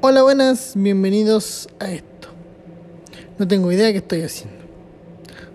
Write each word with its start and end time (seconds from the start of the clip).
Hola, 0.00 0.22
buenas, 0.22 0.74
bienvenidos 0.76 1.68
a 1.80 1.90
esto. 1.90 2.28
No 3.36 3.48
tengo 3.48 3.72
idea 3.72 3.86
de 3.86 3.94
qué 3.94 3.98
estoy 3.98 4.22
haciendo. 4.22 4.56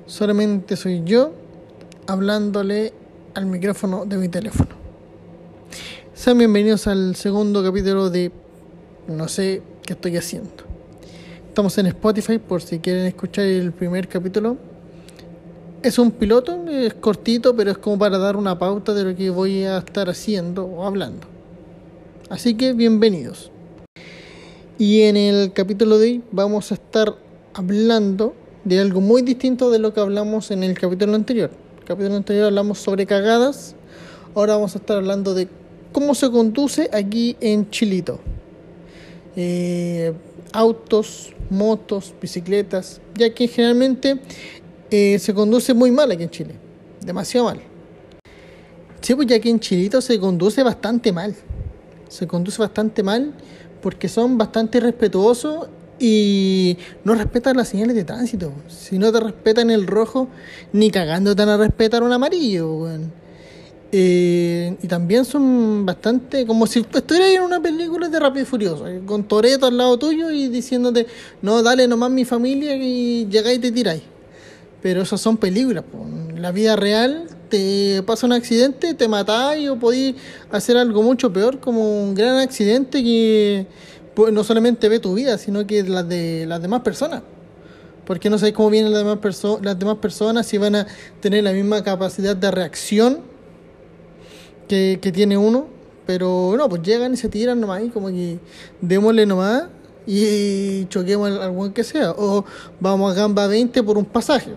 Solamente 0.06 0.76
soy 0.76 1.02
yo 1.06 1.32
hablándole 2.08 2.92
al 3.36 3.46
micrófono 3.46 4.06
de 4.06 4.18
mi 4.18 4.28
teléfono. 4.28 4.71
Sean 6.14 6.38
bienvenidos 6.38 6.88
al 6.88 7.16
segundo 7.16 7.64
capítulo 7.64 8.10
de 8.10 8.34
No 9.08 9.29
sé 9.29 9.62
qué 9.85 9.94
estoy 9.94 10.17
haciendo. 10.17 10.51
Estamos 11.47 11.78
en 11.78 11.85
Spotify 11.85 12.37
por 12.37 12.62
si 12.62 12.79
quieren 12.79 13.05
escuchar 13.05 13.46
el 13.46 13.71
primer 13.71 14.10
capítulo. 14.10 14.57
Es 15.81 15.97
un 15.97 16.12
piloto, 16.12 16.67
es 16.67 16.95
cortito, 16.95 17.55
pero 17.55 17.71
es 17.71 17.77
como 17.77 17.98
para 17.98 18.17
dar 18.17 18.35
una 18.35 18.59
pauta 18.59 18.94
de 18.94 19.05
lo 19.05 19.16
que 19.16 19.30
voy 19.30 19.63
a 19.63 19.77
estar 19.77 20.09
haciendo 20.09 20.66
o 20.66 20.84
hablando. 20.84 21.27
Así 22.30 22.55
que 22.55 22.73
bienvenidos. 22.73 23.52
Y 24.80 25.02
en 25.03 25.17
el 25.17 25.53
capítulo 25.53 25.99
de 25.99 26.07
hoy 26.07 26.23
vamos 26.31 26.71
a 26.71 26.75
estar 26.75 27.16
hablando 27.53 28.34
de 28.63 28.79
algo 28.79 29.02
muy 29.02 29.21
distinto 29.21 29.70
de 29.70 29.77
lo 29.77 29.93
que 29.93 29.99
hablamos 29.99 30.49
en 30.49 30.63
el 30.63 30.77
capítulo 30.77 31.13
anterior. 31.13 31.52
El 31.79 31.85
capítulo 31.85 32.15
anterior 32.15 32.45
hablamos 32.45 32.79
sobre 32.79 33.05
cagadas. 33.05 33.75
Ahora 34.34 34.55
vamos 34.55 34.75
a 34.75 34.79
estar 34.79 34.98
hablando 34.98 35.35
de 35.35 35.48
cómo 35.91 36.15
se 36.15 36.31
conduce 36.31 36.89
aquí 36.91 37.38
en 37.39 37.70
Chilito. 37.70 38.20
Eh, 39.35 40.12
autos, 40.53 41.34
motos, 41.51 42.15
bicicletas, 42.20 42.99
ya 43.15 43.31
que 43.31 43.48
generalmente 43.48 44.20
eh, 44.90 45.20
se 45.20 45.35
conduce 45.35 45.76
muy 45.76 45.91
mal 45.91 46.09
aquí 46.09 46.23
en 46.23 46.29
Chile. 46.31 46.55
Demasiado 47.05 47.45
mal. 47.45 47.62
Sí, 49.01 49.13
pues 49.13 49.27
ya 49.27 49.35
aquí 49.35 49.51
en 49.51 49.59
Chilito 49.59 50.01
se 50.01 50.20
conduce 50.20 50.63
bastante 50.63 51.12
mal. 51.12 51.35
Se 52.13 52.27
conduce 52.27 52.62
bastante 52.62 53.02
mal 53.02 53.34
porque 53.81 54.08
son 54.08 54.38
bastante 54.38 54.77
irrespetuosos 54.77 55.67
y 55.98 56.77
no 57.04 57.16
respetan 57.16 57.57
las 57.57 57.70
señales 57.70 57.96
de 57.96 58.04
tránsito. 58.04 58.54
Si 58.68 58.99
no 58.99 59.12
te 59.12 59.20
respetan 59.20 59.71
el 59.71 59.87
rojo, 59.87 60.27
ni 60.74 60.91
cagando 60.91 61.35
te 61.35 61.43
van 61.43 61.55
a 61.55 61.57
respetar 61.57 62.04
un 62.04 62.13
amarillo. 62.13 62.87
Eh, 63.91 64.78
y 64.80 64.88
también 64.88 65.26
son 65.26 65.88
bastante 65.88 66.46
como 66.46 66.68
si 66.68 66.82
estuvieras 66.82 67.30
en 67.30 67.42
una 67.42 67.60
película 67.60 68.08
de 68.10 68.20
Rápido 68.20 68.44
y 68.44 68.46
Furioso, 68.46 68.88
eh, 68.88 69.02
con 69.04 69.24
Toreto 69.24 69.66
al 69.66 69.78
lado 69.78 69.98
tuyo 69.98 70.30
y 70.30 70.50
diciéndote, 70.50 71.08
no, 71.42 71.64
dale 71.64 71.88
nomás 71.88 72.12
mi 72.12 72.26
familia 72.26 72.76
y 72.76 73.26
llegáis 73.28 73.58
y 73.58 73.62
te 73.62 73.72
tiráis. 73.72 74.04
Pero 74.84 75.02
esas 75.02 75.20
son 75.20 75.38
películas. 75.38 75.84
La 76.38 76.52
vida 76.52 76.76
real 76.76 77.26
te 77.54 78.02
pasa 78.02 78.26
un 78.26 78.34
accidente, 78.34 78.96
te 78.96 79.08
matáis 79.08 79.70
o 79.70 79.78
podéis 79.78 80.16
hacer 80.50 80.76
algo 80.76 81.04
mucho 81.04 81.32
peor, 81.32 81.59
como 81.59 82.04
un 82.04 82.16
gran 82.16 82.40
accidente 82.40 83.04
que 83.04 83.68
pues, 84.16 84.34
no 84.34 84.44
solamente 84.44 84.90
ve 84.90 84.98
tu 84.98 85.14
vida, 85.14 85.38
sino 85.38 85.68
que 85.68 85.84
las 85.84 86.09
de 86.09 86.48
las 86.48 86.59
demás 86.64 86.81
personas. 86.81 87.22
Porque 88.08 88.28
no 88.31 88.40
sabéis 88.40 88.56
cómo 88.56 88.72
vienen 88.72 88.92
las 88.92 89.04
demás, 89.04 89.62
las 89.62 89.78
demás 89.78 89.98
personas, 89.98 90.48
si 90.48 90.58
van 90.58 90.78
a 90.78 90.88
tener 91.20 91.44
la 91.44 91.52
misma 91.52 91.84
capacidad 91.84 92.36
de 92.36 92.50
reacción 92.50 93.20
que, 94.68 94.98
que 95.00 95.12
tiene 95.12 95.38
uno. 95.38 95.68
Pero 96.08 96.56
no, 96.58 96.68
pues 96.68 96.81
llegan 96.81 97.14
y 97.14 97.18
se 97.18 97.30
tiran 97.30 97.62
nomás 97.62 97.84
y 97.84 97.90
como 97.90 98.08
que 98.08 98.40
démosle 98.81 99.28
nomás 99.28 99.66
y 100.08 100.86
choquemos 100.86 101.30
al 101.40 101.52
buen 101.52 101.72
que 101.72 101.84
sea. 101.84 102.14
O 102.18 102.46
vamos 102.80 103.12
a 103.12 103.16
gamba 103.16 103.46
20 103.46 103.84
por 103.84 104.00
un 104.00 104.06
pasaje. 104.06 104.54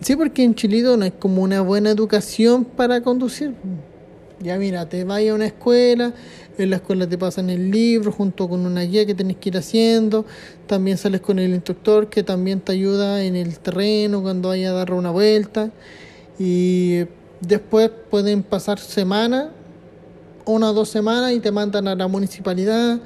Sí, 0.00 0.16
porque 0.16 0.42
en 0.42 0.54
Chilito 0.54 0.96
no 0.96 1.04
es 1.04 1.12
como 1.12 1.42
una 1.42 1.60
buena 1.60 1.90
educación 1.90 2.64
para 2.64 3.02
conducir. 3.02 3.54
Ya 4.40 4.56
mira, 4.56 4.88
te 4.88 5.04
vas 5.04 5.20
a 5.28 5.34
una 5.34 5.44
escuela, 5.44 6.14
en 6.56 6.70
la 6.70 6.76
escuela 6.76 7.06
te 7.06 7.18
pasan 7.18 7.50
el 7.50 7.70
libro 7.70 8.10
junto 8.10 8.48
con 8.48 8.64
una 8.64 8.80
guía 8.80 9.04
que 9.04 9.14
tenés 9.14 9.36
que 9.36 9.50
ir 9.50 9.58
haciendo, 9.58 10.24
también 10.66 10.96
sales 10.96 11.20
con 11.20 11.38
el 11.38 11.52
instructor 11.52 12.08
que 12.08 12.22
también 12.22 12.60
te 12.60 12.72
ayuda 12.72 13.22
en 13.22 13.36
el 13.36 13.58
terreno 13.58 14.22
cuando 14.22 14.48
vayas 14.48 14.70
a 14.70 14.76
dar 14.76 14.94
una 14.94 15.10
vuelta. 15.10 15.70
Y 16.38 17.00
después 17.42 17.90
pueden 18.10 18.42
pasar 18.42 18.78
semanas, 18.78 19.48
una 20.46 20.70
o 20.70 20.72
dos 20.72 20.88
semanas 20.88 21.32
y 21.32 21.40
te 21.40 21.52
mandan 21.52 21.86
a 21.88 21.94
la 21.94 22.08
municipalidad 22.08 22.98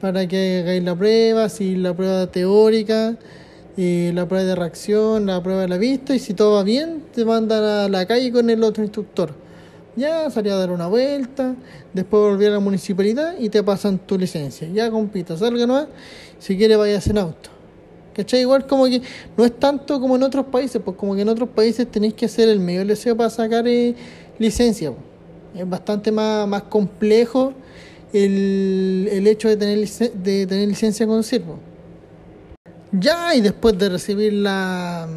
para 0.00 0.26
que 0.26 0.60
hagáis 0.62 0.82
la 0.82 0.96
prueba, 0.96 1.50
si 1.50 1.76
la 1.76 1.92
prueba 1.92 2.26
teórica 2.28 3.18
la 3.76 4.26
prueba 4.26 4.44
de 4.44 4.54
reacción, 4.54 5.26
la 5.26 5.42
prueba 5.42 5.62
de 5.62 5.68
la 5.68 5.78
vista, 5.78 6.14
y 6.14 6.18
si 6.18 6.34
todo 6.34 6.54
va 6.56 6.62
bien, 6.62 7.04
te 7.14 7.24
mandan 7.24 7.62
a 7.62 7.88
la 7.88 8.06
calle 8.06 8.32
con 8.32 8.50
el 8.50 8.62
otro 8.62 8.82
instructor. 8.82 9.32
Ya 9.96 10.30
salía 10.30 10.54
a 10.54 10.56
dar 10.56 10.70
una 10.70 10.86
vuelta, 10.86 11.54
después 11.92 12.22
volví 12.22 12.46
a 12.46 12.50
la 12.50 12.60
municipalidad 12.60 13.34
y 13.38 13.48
te 13.48 13.62
pasan 13.62 13.98
tu 13.98 14.18
licencia. 14.18 14.68
Ya 14.68 14.90
compita, 14.90 15.36
salga 15.36 15.66
nomás, 15.66 15.88
si 16.38 16.56
quiere 16.56 16.76
vayas 16.76 17.06
en 17.08 17.18
auto. 17.18 17.50
¿Cachai? 18.14 18.40
Igual 18.40 18.66
como 18.66 18.86
que 18.86 19.02
no 19.36 19.44
es 19.44 19.58
tanto 19.58 20.00
como 20.00 20.16
en 20.16 20.22
otros 20.22 20.46
países, 20.46 20.80
pues 20.84 20.96
como 20.96 21.14
que 21.14 21.22
en 21.22 21.28
otros 21.28 21.48
países 21.48 21.90
tenéis 21.90 22.14
que 22.14 22.26
hacer 22.26 22.48
el 22.48 22.60
medio 22.60 22.84
deseo 22.84 23.16
para 23.16 23.30
sacar 23.30 23.66
eh, 23.66 23.94
licencia. 24.38 24.92
Es 25.54 25.68
bastante 25.68 26.12
más, 26.12 26.46
más 26.46 26.62
complejo 26.64 27.52
el, 28.12 29.08
el 29.10 29.26
hecho 29.26 29.48
de 29.48 29.56
tener, 29.56 29.88
de 29.88 30.46
tener 30.46 30.68
licencia 30.68 31.06
con 31.06 31.16
conducir. 31.16 31.42
Ya, 32.92 33.36
y 33.36 33.40
después 33.40 33.78
de 33.78 33.88
recibir 33.88 34.32
la, 34.32 35.08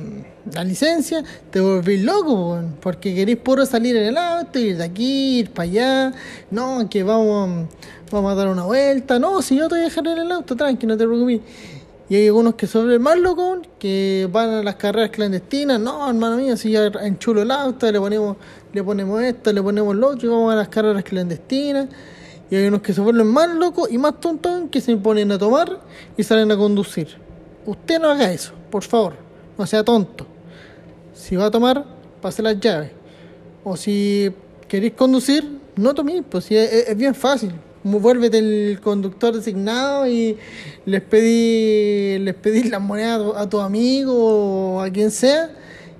la 0.53 0.63
licencia, 0.63 1.23
te 1.49 1.59
volví 1.59 1.97
loco, 1.97 2.61
porque 2.79 3.15
querés 3.15 3.37
puro 3.37 3.65
salir 3.65 3.95
en 3.95 4.07
el 4.07 4.17
auto, 4.17 4.59
ir 4.59 4.77
de 4.77 4.83
aquí, 4.83 5.39
ir 5.39 5.51
para 5.51 5.63
allá. 5.63 6.13
No, 6.51 6.87
que 6.87 7.01
vamos, 7.01 7.67
vamos 8.11 8.31
a 8.31 8.35
dar 8.35 8.47
una 8.49 8.63
vuelta. 8.63 9.17
No, 9.17 9.41
si 9.41 9.57
yo 9.57 9.67
te 9.67 9.75
voy 9.75 9.81
a 9.81 9.83
dejar 9.85 10.05
en 10.05 10.19
el 10.19 10.31
auto, 10.31 10.55
tranqui, 10.55 10.85
no 10.85 10.95
te 10.95 11.05
preocupes. 11.05 11.41
Y 12.09 12.15
hay 12.15 12.27
algunos 12.27 12.53
que 12.53 12.67
son 12.67 13.01
más 13.01 13.17
locos, 13.17 13.61
que 13.79 14.29
van 14.31 14.49
a 14.49 14.61
las 14.61 14.75
carreras 14.75 15.09
clandestinas. 15.09 15.79
No, 15.79 16.07
hermano 16.07 16.37
mío, 16.37 16.55
si 16.57 16.71
ya 16.71 16.85
enchulo 17.01 17.41
el 17.41 17.49
auto, 17.49 17.91
le 17.91 17.99
ponemos, 17.99 18.37
le 18.71 18.83
ponemos 18.83 19.19
esto, 19.23 19.51
le 19.51 19.63
ponemos 19.63 19.95
lo 19.95 20.09
otro, 20.09 20.27
y 20.27 20.31
vamos 20.31 20.53
a 20.53 20.57
las 20.57 20.67
carreras 20.67 21.03
clandestinas. 21.03 21.87
Y 22.51 22.55
hay 22.55 22.67
unos 22.67 22.83
que 22.83 22.93
se 22.93 23.01
vuelven 23.01 23.25
más 23.25 23.49
locos 23.49 23.91
y 23.91 23.97
más 23.97 24.19
tontos 24.19 24.69
que 24.69 24.79
se 24.79 24.95
ponen 24.97 25.31
a 25.31 25.39
tomar 25.39 25.79
y 26.15 26.21
salen 26.21 26.51
a 26.51 26.57
conducir. 26.57 27.22
Usted 27.65 27.99
no 27.99 28.09
haga 28.09 28.31
eso, 28.31 28.53
por 28.69 28.83
favor. 28.83 29.13
No 29.57 29.65
sea 29.65 29.83
tonto. 29.83 30.25
Si 31.13 31.35
va 31.35 31.45
a 31.45 31.51
tomar, 31.51 31.85
pase 32.21 32.41
las 32.41 32.59
llaves. 32.59 32.91
O 33.63 33.77
si 33.77 34.31
queréis 34.67 34.93
conducir, 34.93 35.59
no 35.75 35.93
toméis, 35.93 36.23
pues 36.29 36.45
si 36.45 36.57
es, 36.57 36.95
bien 36.97 37.15
fácil. 37.15 37.51
Vuélvete 37.83 38.37
el 38.37 38.79
conductor 38.81 39.35
designado 39.35 40.07
y 40.07 40.37
les 40.85 41.01
pedí, 41.01 42.19
les 42.19 42.35
pedí 42.35 42.63
las 42.69 42.81
monedas 42.81 43.21
a 43.35 43.47
tu 43.47 43.59
amigo 43.59 44.75
o 44.75 44.81
a 44.81 44.89
quien 44.89 45.11
sea. 45.11 45.51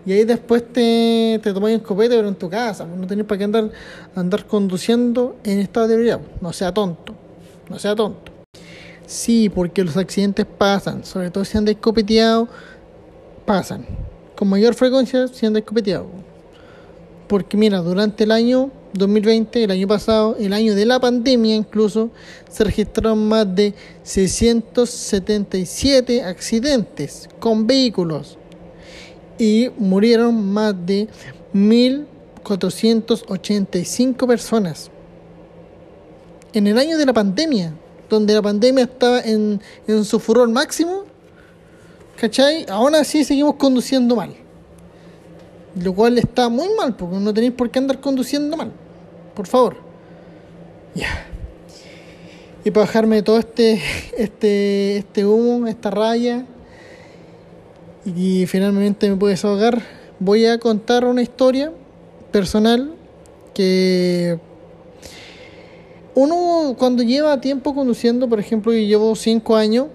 Y 0.06 0.12
ahí 0.12 0.26
después 0.26 0.64
te, 0.74 1.40
te 1.42 1.54
tomáis 1.54 1.78
un 1.78 1.84
copete, 1.84 2.16
pero 2.16 2.28
en 2.28 2.36
tu 2.36 2.50
casa. 2.50 2.86
Pues 2.86 3.00
no 3.00 3.08
tenéis 3.08 3.28
para 3.28 3.38
qué 3.38 3.44
andar, 3.46 3.72
andar 4.16 4.46
conduciendo 4.46 5.38
en 5.44 5.60
estado 5.60 5.88
de 5.88 5.96
ebriedad. 5.96 6.20
No 6.42 6.52
sea 6.52 6.74
tonto. 6.74 7.14
No 7.70 7.80
sea 7.80 7.96
tonto. 7.96 8.33
Sí, 9.06 9.50
porque 9.50 9.84
los 9.84 9.98
accidentes 9.98 10.46
pasan, 10.46 11.04
sobre 11.04 11.30
todo 11.30 11.44
si 11.46 11.58
han 11.58 11.66
descopeteado, 11.66 12.48
pasan. 13.46 13.86
Con 14.36 14.48
mayor 14.50 14.74
frecuencia 14.74 15.28
si 15.28 15.46
han 15.46 15.54
descopeteado. 15.54 16.08
Porque 17.28 17.56
mira, 17.58 17.80
durante 17.80 18.24
el 18.24 18.32
año 18.32 18.72
2020, 18.94 19.64
el 19.64 19.72
año 19.72 19.88
pasado, 19.88 20.36
el 20.40 20.54
año 20.54 20.76
de 20.76 20.86
la 20.86 21.00
pandemia 21.00 21.56
incluso, 21.56 22.12
se 22.50 22.64
registraron 22.64 23.28
más 23.28 23.56
de 23.56 23.74
677 24.04 26.24
accidentes 26.24 27.28
con 27.40 27.66
vehículos 27.68 28.38
y 29.38 29.70
murieron 29.78 30.54
más 30.54 30.74
de 30.86 31.10
1.485 31.54 34.28
personas. 34.28 34.90
En 36.54 36.68
el 36.68 36.78
año 36.78 36.98
de 37.00 37.06
la 37.06 37.14
pandemia, 37.14 37.74
donde 38.14 38.34
la 38.34 38.42
pandemia 38.42 38.84
estaba 38.86 39.22
en, 39.22 39.62
en 39.88 40.06
su 40.06 40.20
furor 40.20 40.50
máximo, 40.50 41.04
¿cachai? 42.16 42.66
Aún 42.70 42.96
así 42.96 43.24
seguimos 43.24 43.56
conduciendo 43.56 44.16
mal. 44.16 44.34
Lo 45.82 45.94
cual 45.94 46.18
está 46.18 46.50
muy 46.50 46.68
mal, 46.78 46.96
porque 46.96 47.18
no 47.18 47.34
tenéis 47.34 47.54
por 47.54 47.70
qué 47.70 47.80
andar 47.80 48.00
conduciendo 48.00 48.56
mal. 48.56 48.72
Por 49.36 49.48
favor. 49.48 49.78
Ya. 50.94 51.28
Y 52.64 52.72
para 52.72 52.86
bajarme 52.86 53.24
todo 53.24 53.40
este, 53.40 53.82
este, 54.18 54.98
este 54.98 55.26
humo, 55.26 55.68
esta 55.68 55.90
raya, 55.90 56.46
y 58.06 58.46
finalmente 58.46 59.10
me 59.10 59.16
puedes 59.16 59.44
ahogar, 59.44 59.82
voy 60.20 60.46
a 60.46 60.60
contar 60.60 61.06
una 61.06 61.22
historia 61.22 61.72
personal 62.32 62.94
que 63.54 64.40
uno 66.16 66.76
cuando 66.78 67.04
lleva 67.04 67.40
tiempo 67.42 67.74
conduciendo, 67.74 68.30
por 68.30 68.40
ejemplo, 68.40 68.74
y 68.74 68.88
llevo 68.88 69.16
5 69.16 69.56
años, 69.56 69.88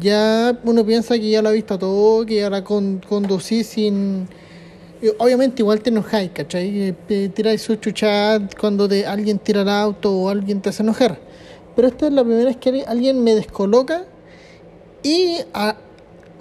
ya 0.00 0.58
uno 0.64 0.84
piensa 0.84 1.14
que 1.14 1.30
ya 1.30 1.42
lo 1.42 1.48
ha 1.48 1.52
visto 1.52 1.78
todo, 1.78 2.26
que 2.26 2.44
ahora 2.44 2.62
con, 2.64 3.00
conducir 3.08 3.64
sin... 3.64 4.28
Obviamente 5.18 5.62
igual 5.62 5.80
te 5.80 5.90
enojáis, 5.90 6.30
¿cachai? 6.32 6.94
Tiráis 7.34 7.62
su 7.62 7.76
chuchat 7.76 8.58
cuando 8.58 8.88
de 8.88 9.06
alguien 9.06 9.38
tira 9.38 9.62
el 9.62 9.68
auto 9.68 10.10
o 10.12 10.28
alguien 10.28 10.60
te 10.60 10.70
hace 10.70 10.82
enojar. 10.82 11.18
pero 11.76 11.88
esta 11.88 12.06
es 12.06 12.12
la 12.12 12.24
primera 12.24 12.46
vez 12.46 12.56
que 12.56 12.84
alguien 12.86 13.22
me 13.22 13.34
descoloca 13.34 14.04
y 15.02 15.36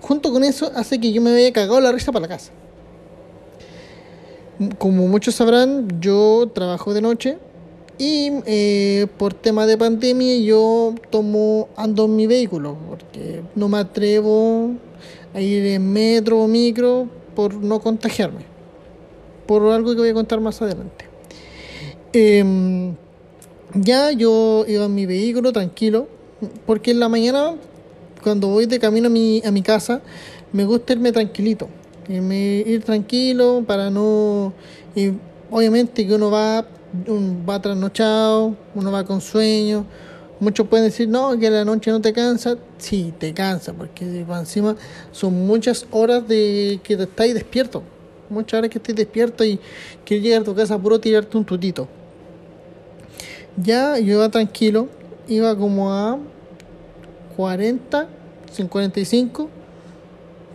junto 0.01 0.31
con 0.31 0.43
eso 0.43 0.71
hace 0.73 0.99
que 0.99 1.11
yo 1.11 1.21
me 1.21 1.33
vaya 1.33 1.51
cagado 1.51 1.79
la 1.81 1.91
risa 1.91 2.11
para 2.11 2.23
la 2.23 2.29
casa. 2.29 2.51
Como 4.77 5.07
muchos 5.07 5.35
sabrán, 5.35 5.99
yo 5.99 6.49
trabajo 6.53 6.93
de 6.93 7.01
noche 7.01 7.37
y 7.97 8.31
eh, 8.45 9.07
por 9.17 9.33
tema 9.33 9.65
de 9.65 9.77
pandemia 9.77 10.37
yo 10.37 10.95
tomo, 11.09 11.69
ando 11.77 12.05
en 12.05 12.15
mi 12.15 12.27
vehículo 12.27 12.77
porque 12.89 13.41
no 13.55 13.69
me 13.69 13.77
atrevo 13.77 14.71
a 15.33 15.41
ir 15.41 15.65
en 15.65 15.91
metro 15.91 16.41
o 16.41 16.47
micro 16.47 17.07
por 17.35 17.53
no 17.53 17.79
contagiarme. 17.79 18.41
Por 19.45 19.63
algo 19.71 19.91
que 19.91 19.99
voy 19.99 20.09
a 20.09 20.13
contar 20.13 20.41
más 20.41 20.61
adelante. 20.61 21.05
Em, 22.11 22.95
ya 23.73 24.11
yo 24.11 24.65
iba 24.67 24.85
en 24.85 24.95
mi 24.95 25.05
vehículo 25.05 25.51
tranquilo 25.53 26.07
porque 26.65 26.91
en 26.91 26.99
la 26.99 27.09
mañana 27.09 27.55
cuando 28.23 28.47
voy 28.47 28.65
de 28.65 28.79
camino 28.79 29.07
a 29.07 29.09
mi, 29.09 29.41
a 29.45 29.51
mi 29.51 29.61
casa 29.61 30.01
me 30.51 30.65
gusta 30.65 30.93
irme 30.93 31.11
tranquilito. 31.11 31.69
Ir 32.09 32.83
tranquilo 32.83 33.63
para 33.65 33.89
no... 33.89 34.53
Obviamente 35.51 36.07
que 36.07 36.13
uno 36.13 36.31
va 36.31 36.65
va 37.47 37.61
trasnochado, 37.61 38.55
uno 38.73 38.91
va 38.91 39.03
con 39.03 39.21
sueño. 39.21 39.85
Muchos 40.39 40.67
pueden 40.67 40.85
decir, 40.85 41.07
no, 41.07 41.37
que 41.39 41.49
la 41.49 41.63
noche 41.63 41.91
no 41.91 42.01
te 42.01 42.11
cansa. 42.11 42.57
Sí, 42.77 43.13
te 43.17 43.33
cansa, 43.33 43.73
porque 43.73 44.05
encima 44.05 44.75
son 45.11 45.47
muchas 45.47 45.85
horas 45.91 46.27
de 46.27 46.79
que 46.83 46.97
te 46.97 47.03
estáis 47.03 47.33
despierto. 47.33 47.83
Muchas 48.29 48.57
horas 48.57 48.69
que 48.69 48.79
estés 48.79 48.95
despierto 48.95 49.45
y 49.45 49.59
que 50.03 50.19
llegar 50.19 50.41
a 50.41 50.43
tu 50.43 50.55
casa 50.55 50.77
puro 50.77 50.99
tirarte 50.99 51.37
un 51.37 51.45
tutito. 51.45 51.87
Ya 53.55 53.97
yo 53.97 54.15
iba 54.15 54.29
tranquilo, 54.29 54.89
iba 55.27 55.55
como 55.55 55.93
a 55.93 56.19
40, 57.37 58.07
45, 58.69 59.49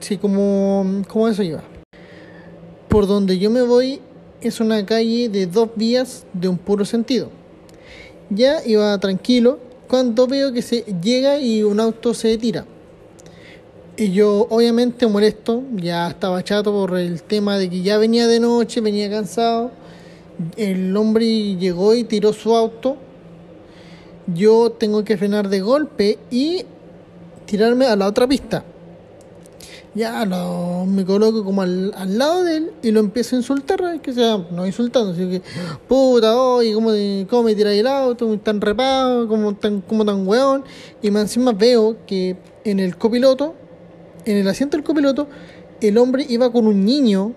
sí, 0.01 0.19
como, 0.19 1.03
como 1.09 1.29
eso 1.29 1.43
iba. 1.43 1.63
Por 2.89 3.07
donde 3.07 3.39
yo 3.39 3.51
me 3.51 3.63
voy 3.63 4.03
es 4.41 4.61
una 4.61 4.85
calle 4.87 5.29
de 5.29 5.47
dos 5.47 5.71
vías 5.75 6.25
de 6.33 6.49
un 6.49 6.59
puro 6.59 6.85
sentido. 6.85 7.31
Ya 8.31 8.65
iba 8.65 8.99
tranquilo 8.99 9.59
cuando 9.89 10.27
veo 10.27 10.53
que 10.53 10.63
se 10.63 10.85
llega 11.03 11.39
y 11.39 11.63
un 11.63 11.81
auto 11.81 12.15
se 12.15 12.39
tira. 12.39 12.65
Y 13.97 14.13
yo 14.13 14.47
obviamente 14.51 15.07
molesto, 15.07 15.63
ya 15.77 16.09
estaba 16.09 16.43
chato 16.43 16.73
por 16.73 16.97
el 16.97 17.23
tema 17.23 17.59
de 17.59 17.69
que 17.69 17.83
ya 17.83 17.99
venía 17.99 18.27
de 18.27 18.41
noche, 18.41 18.81
venía 18.81 19.11
cansado. 19.11 19.73
El 20.57 20.97
hombre 20.97 21.57
llegó 21.57 21.95
y 21.95 22.05
tiró 22.05 22.33
su 22.33 22.57
auto. 22.57 22.97
Yo 24.35 24.71
tengo 24.71 25.05
que 25.05 25.19
frenar 25.19 25.49
de 25.49 25.61
golpe 25.61 26.19
y 26.31 26.65
tirarme 27.47 27.87
a 27.87 27.97
la 27.97 28.07
otra 28.07 28.27
pista 28.27 28.65
ya 29.95 30.25
lo, 30.25 30.87
me 30.87 31.05
coloco 31.05 31.45
como 31.45 31.63
al, 31.63 31.93
al, 31.97 32.17
lado 32.17 32.45
de 32.45 32.59
él 32.59 32.73
y 32.83 32.93
lo 32.93 33.01
empiezo 33.01 33.35
a 33.35 33.41
insultar, 33.41 34.01
que 34.01 34.13
sea, 34.13 34.39
no 34.51 34.65
insultando, 34.65 35.15
sino 35.15 35.31
que, 35.31 35.43
puta, 35.89 36.41
oye, 36.41 36.73
¿cómo, 36.73 36.91
cómo 37.29 37.43
me 37.45 37.55
tiráis 37.55 37.81
el 37.81 37.87
auto? 37.89 38.39
Tan 38.39 38.61
repado, 38.61 39.27
como 39.27 39.55
tan, 39.57 39.81
como 39.81 40.05
tan 40.05 40.27
weón. 40.27 40.65
Y 41.03 41.11
más 41.11 41.23
encima 41.23 41.53
veo 41.53 41.97
que 42.07 42.37
en 42.65 42.79
el 42.79 42.97
copiloto, 42.97 43.55
en 44.25 44.37
el 44.37 44.47
asiento 44.49 44.77
del 44.77 44.85
copiloto, 44.85 45.27
el 45.81 45.99
hombre 45.99 46.25
iba 46.29 46.53
con 46.53 46.67
un 46.67 46.85
niño, 46.85 47.35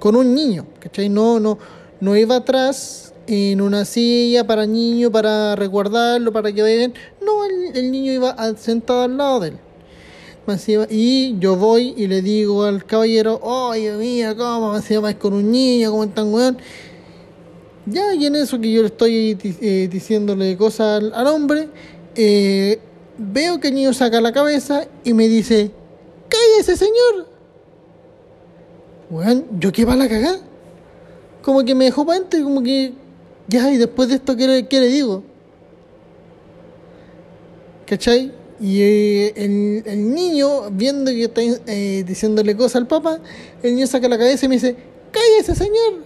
con 0.00 0.16
un 0.16 0.34
niño, 0.34 0.66
¿cachai? 0.80 1.08
No, 1.08 1.38
no, 1.38 1.58
no 2.00 2.16
iba 2.16 2.36
atrás 2.36 3.14
en 3.28 3.60
una 3.60 3.84
silla 3.84 4.46
para 4.46 4.66
niño, 4.66 5.12
para 5.12 5.54
resguardarlo, 5.54 6.32
para 6.32 6.52
que 6.52 6.60
vayan. 6.60 6.92
No, 7.24 7.44
el, 7.44 7.76
el 7.76 7.92
niño 7.92 8.12
iba 8.12 8.36
sentado 8.56 9.02
al 9.02 9.16
lado 9.16 9.40
de 9.40 9.48
él 9.50 9.58
y 10.90 11.38
yo 11.38 11.56
voy 11.56 11.94
y 11.96 12.06
le 12.06 12.20
digo 12.20 12.64
al 12.64 12.84
caballero, 12.84 13.40
oye, 13.42 13.92
mira, 13.92 14.34
¿cómo 14.34 14.78
se 14.82 14.94
llama 14.94 15.18
con 15.18 15.32
un 15.32 15.50
niño? 15.50 15.90
¿Cómo 15.90 16.04
están, 16.04 16.32
weón? 16.32 16.58
Ya, 17.86 18.14
y 18.14 18.26
en 18.26 18.36
eso 18.36 18.60
que 18.60 18.70
yo 18.70 18.82
le 18.82 18.88
estoy 18.88 19.38
eh, 19.42 19.88
diciéndole 19.90 20.56
cosas 20.56 21.02
al, 21.12 21.26
hombre, 21.26 21.68
eh, 22.14 22.78
veo 23.16 23.58
que 23.58 23.68
el 23.68 23.74
niño 23.74 23.92
saca 23.94 24.20
la 24.20 24.32
cabeza 24.32 24.86
y 25.02 25.14
me 25.14 25.28
dice, 25.28 25.70
ese 26.58 26.76
señor. 26.76 27.26
Weón, 29.10 29.46
¿yo 29.58 29.72
qué 29.72 29.84
va 29.84 29.96
la 29.96 30.08
cagada? 30.08 30.40
Como 31.42 31.64
que 31.64 31.74
me 31.74 31.86
dejó 31.86 32.06
para 32.06 32.20
como 32.42 32.62
que, 32.62 32.92
ya, 33.48 33.70
y 33.70 33.76
después 33.76 34.08
de 34.08 34.16
esto, 34.16 34.36
¿qué 34.36 34.66
qué 34.68 34.80
le 34.80 34.88
digo? 34.88 35.22
¿Cachai? 37.86 38.43
Y 38.60 38.80
eh, 38.82 39.32
el, 39.36 40.14
niño, 40.14 40.70
viendo 40.70 41.10
que 41.10 41.24
está 41.24 41.40
eh, 41.66 42.04
diciéndole 42.06 42.56
cosas 42.56 42.76
al 42.76 42.86
papá, 42.86 43.18
el 43.62 43.74
niño 43.74 43.86
saca 43.86 44.08
la 44.08 44.16
cabeza 44.16 44.46
y 44.46 44.48
me 44.48 44.54
dice, 44.56 44.76
cállese 45.10 45.54
señor. 45.54 46.04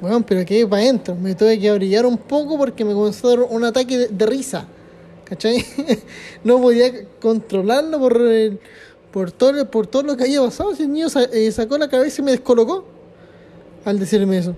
Bueno, 0.00 0.24
pero 0.26 0.44
que 0.44 0.66
para 0.66 0.82
adentro. 0.82 1.14
Me 1.14 1.34
tuve 1.34 1.58
que 1.58 1.70
brillar 1.72 2.06
un 2.06 2.18
poco 2.18 2.58
porque 2.58 2.84
me 2.84 2.94
comenzó 2.94 3.28
a 3.28 3.30
dar 3.30 3.40
un 3.48 3.64
ataque 3.64 4.08
de, 4.08 4.26
risa. 4.26 4.66
¿Cachai? 5.24 5.64
no 6.44 6.60
podía 6.60 6.92
controlarlo 7.20 7.98
por, 7.98 8.20
por, 9.10 9.32
todo, 9.32 9.70
por 9.70 9.86
todo 9.86 10.02
lo 10.02 10.16
que 10.16 10.24
había 10.24 10.40
pasado. 10.40 10.72
el 10.78 10.92
niño 10.92 11.06
eh, 11.32 11.50
sacó 11.52 11.78
la 11.78 11.88
cabeza 11.88 12.20
y 12.20 12.24
me 12.24 12.32
descolocó 12.32 12.84
al 13.84 13.98
decirme 13.98 14.38
eso. 14.38 14.56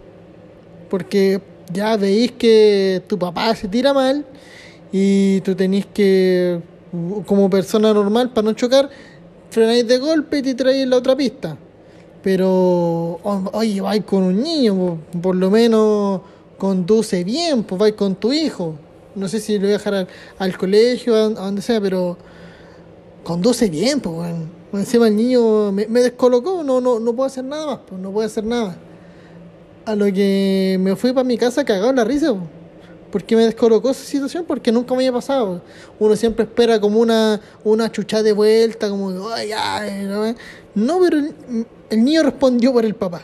Porque 0.91 1.41
ya 1.73 1.97
veis 1.97 2.33
que 2.33 3.03
tu 3.07 3.19
papá 3.19 3.55
se 3.55 3.69
tira 3.69 3.93
mal 3.93 4.25
y 4.99 5.43
tú 5.43 5.55
tenés 5.55 5.85
que, 5.85 6.59
como 7.27 7.51
persona 7.51 7.93
normal, 7.93 8.31
para 8.33 8.47
no 8.47 8.53
chocar, 8.55 8.89
frenáis 9.51 9.87
de 9.87 9.99
golpe 9.99 10.39
y 10.39 10.43
te 10.43 10.55
traéis 10.55 10.89
la 10.89 10.97
otra 10.97 11.15
pista. 11.15 11.55
Pero, 12.23 13.21
oye, 13.53 13.83
vais 13.83 14.03
con 14.05 14.23
un 14.23 14.43
niño, 14.43 14.99
por, 15.21 15.37
lo 15.37 15.51
menos 15.51 16.23
conduce 16.57 17.25
bien, 17.25 17.63
pues 17.65 17.79
vais 17.79 17.93
con 17.93 18.15
tu 18.15 18.33
hijo. 18.33 18.77
No 19.15 19.29
sé 19.29 19.39
si 19.39 19.57
lo 19.59 19.67
voy 19.67 19.71
a 19.71 19.73
dejar 19.73 20.09
al, 20.39 20.57
colegio, 20.57 21.15
a, 21.15 21.29
donde 21.29 21.61
sea, 21.61 21.79
pero 21.79 22.17
conduce 23.23 23.69
bien, 23.69 24.01
pues, 24.01 24.15
bueno. 24.17 24.57
Encima 24.73 25.09
el 25.09 25.17
niño 25.17 25.73
me, 25.73 25.85
descolocó, 25.87 26.65
no, 26.65 26.81
no, 26.81 26.99
no 27.01 27.13
puedo 27.15 27.27
hacer 27.27 27.45
nada 27.45 27.67
más, 27.67 27.81
pues, 27.87 28.01
no 28.01 28.11
puedo 28.13 28.27
hacer 28.27 28.45
nada. 28.45 28.79
A 29.85 29.95
lo 29.95 30.07
que 30.07 30.79
me 30.81 30.97
fui 30.97 31.13
para 31.13 31.25
mi 31.25 31.37
casa 31.37 31.67
cagado 31.67 31.91
en 31.91 31.97
la 31.97 32.05
risa, 32.05 32.33
pues. 32.33 32.56
¿Por 33.11 33.25
qué 33.25 33.37
me 33.37 33.45
descolocó 33.45 33.91
esa 33.91 34.05
situación? 34.05 34.45
Porque 34.47 34.73
nunca 34.73 34.95
me 34.95 34.99
había 34.99 35.13
pasado. 35.13 35.63
Uno 35.99 36.17
siempre 36.17 36.45
espera 36.45 36.81
como 36.81 37.01
una, 37.01 37.41
una 37.65 37.91
chucha 37.91 38.23
de 38.23 38.33
vuelta, 38.33 38.89
como, 38.89 39.29
ay, 39.31 39.51
ay, 39.53 40.05
¿no? 40.05 40.35
no, 40.75 41.01
pero 41.01 41.19
el, 41.91 42.05
niño 42.05 42.23
respondió 42.23 42.73
por 42.73 42.85
el 42.85 42.95
papá. 42.95 43.23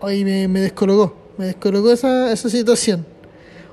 Hoy 0.00 0.24
me, 0.24 0.46
me 0.48 0.60
descolocó, 0.60 1.14
me 1.36 1.46
descolocó 1.46 1.90
esa, 1.90 2.32
esa 2.32 2.48
situación. 2.48 3.04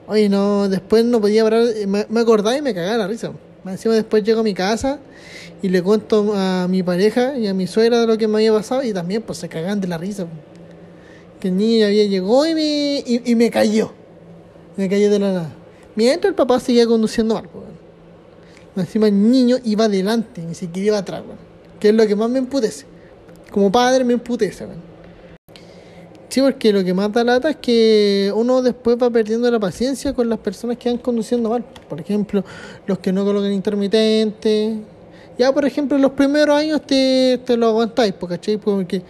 Oye, 0.07 0.29
no, 0.29 0.67
después 0.67 1.05
no 1.05 1.21
podía 1.21 1.43
parar, 1.43 1.63
me, 1.87 2.05
me 2.09 2.19
acordaba 2.19 2.57
y 2.57 2.61
me 2.61 2.73
cagaba 2.73 2.97
la 2.97 3.07
risa. 3.07 3.31
Encima 3.65 3.93
después 3.93 4.23
llego 4.23 4.41
a 4.41 4.43
mi 4.43 4.53
casa 4.53 4.99
y 5.61 5.69
le 5.69 5.81
cuento 5.81 6.33
a 6.35 6.67
mi 6.67 6.83
pareja 6.83 7.37
y 7.37 7.47
a 7.47 7.53
mi 7.53 7.67
suegra 7.67 8.01
de 8.01 8.07
lo 8.07 8.17
que 8.17 8.27
me 8.27 8.39
había 8.39 8.51
pasado 8.51 8.83
y 8.83 8.91
también 8.91 9.21
pues 9.21 9.37
se 9.37 9.47
cagan 9.47 9.79
de 9.79 9.87
la 9.87 9.97
risa. 9.97 10.27
Que 11.39 11.47
el 11.49 11.57
niño 11.57 11.85
había 11.85 12.05
llegó 12.05 12.45
y 12.45 12.53
me, 12.55 13.03
y 13.05 13.35
me 13.35 13.49
cayó 13.49 13.93
me 14.75 14.89
cayó 14.89 15.09
de 15.09 15.19
la 15.19 15.31
nada. 15.31 15.53
Mientras 15.95 16.29
el 16.29 16.35
papá 16.35 16.59
seguía 16.59 16.87
conduciendo 16.87 17.35
mal, 17.35 17.49
Encima 18.75 19.07
el 19.07 19.31
niño 19.31 19.57
iba 19.63 19.85
adelante, 19.85 20.41
ni 20.41 20.55
siquiera 20.55 20.87
iba 20.87 20.97
atrás, 20.97 21.21
Que 21.79 21.89
es 21.89 21.95
lo 21.95 22.07
que 22.07 22.15
más 22.15 22.29
me 22.29 22.39
emputece. 22.39 22.85
Como 23.51 23.71
padre 23.71 24.03
me 24.03 24.13
emputece, 24.13 24.65
Sí, 26.29 26.41
porque 26.41 26.73
lo 26.73 26.83
que 26.83 26.95
más 26.95 27.13
da 27.13 27.23
lata 27.23 27.51
es 27.51 27.57
que 27.57 28.33
uno 28.35 28.63
después 28.63 28.97
va 28.97 29.11
perdiendo 29.11 29.51
la 29.51 29.59
paciencia 29.59 30.13
con 30.13 30.27
las 30.27 30.39
personas 30.39 30.77
que 30.79 30.89
van 30.89 30.97
conduciendo 30.97 31.51
mal. 31.51 31.63
Por 31.87 32.01
ejemplo, 32.01 32.43
los 32.87 32.97
que 32.97 33.13
no 33.13 33.23
colocan 33.23 33.53
intermitente. 33.53 34.79
Ya, 35.37 35.51
por 35.51 35.65
ejemplo, 35.65 35.95
en 35.95 36.01
los 36.01 36.13
primeros 36.13 36.57
años 36.57 36.81
te, 36.81 37.39
te 37.45 37.55
lo 37.55 37.67
aguantáis, 37.67 38.15
¿cachai? 38.27 38.57
Porque 38.57 39.03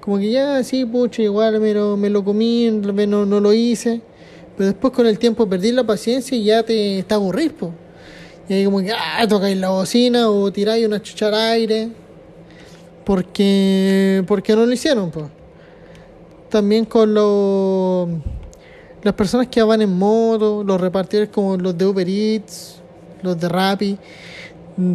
como 0.00 0.16
que 0.16 0.30
ya, 0.30 0.64
sí, 0.64 0.86
pucha, 0.86 1.20
igual 1.20 1.60
me 1.60 1.74
lo, 1.74 1.98
me 1.98 2.08
lo 2.08 2.24
comí, 2.24 2.70
no, 2.70 3.26
no 3.26 3.40
lo 3.40 3.52
hice. 3.52 4.00
Pero 4.60 4.72
después 4.72 4.92
con 4.92 5.06
el 5.06 5.18
tiempo 5.18 5.48
perdí 5.48 5.72
la 5.72 5.84
paciencia 5.84 6.36
y 6.36 6.44
ya 6.44 6.62
te, 6.62 6.98
está 6.98 7.14
aburrís, 7.14 7.50
Y 8.46 8.52
ahí 8.52 8.64
como 8.66 8.82
que, 8.82 8.92
ah, 8.92 9.26
tocáis 9.26 9.56
la 9.56 9.70
bocina 9.70 10.28
o 10.28 10.52
tiráis 10.52 10.86
una 10.86 11.00
chuchara 11.00 11.52
aire. 11.52 11.88
Porque, 13.06 14.22
porque 14.26 14.54
no 14.54 14.66
lo 14.66 14.70
hicieron, 14.70 15.10
pues. 15.10 15.24
También 16.50 16.84
con 16.84 17.14
los 17.14 18.10
las 19.02 19.14
personas 19.14 19.48
que 19.48 19.62
van 19.62 19.80
en 19.80 19.96
moto, 19.96 20.62
los 20.62 20.78
repartidores 20.78 21.30
como 21.30 21.56
los 21.56 21.78
de 21.78 21.86
Uber 21.86 22.06
Eats, 22.06 22.82
los 23.22 23.40
de 23.40 23.48
Rappi, 23.48 23.96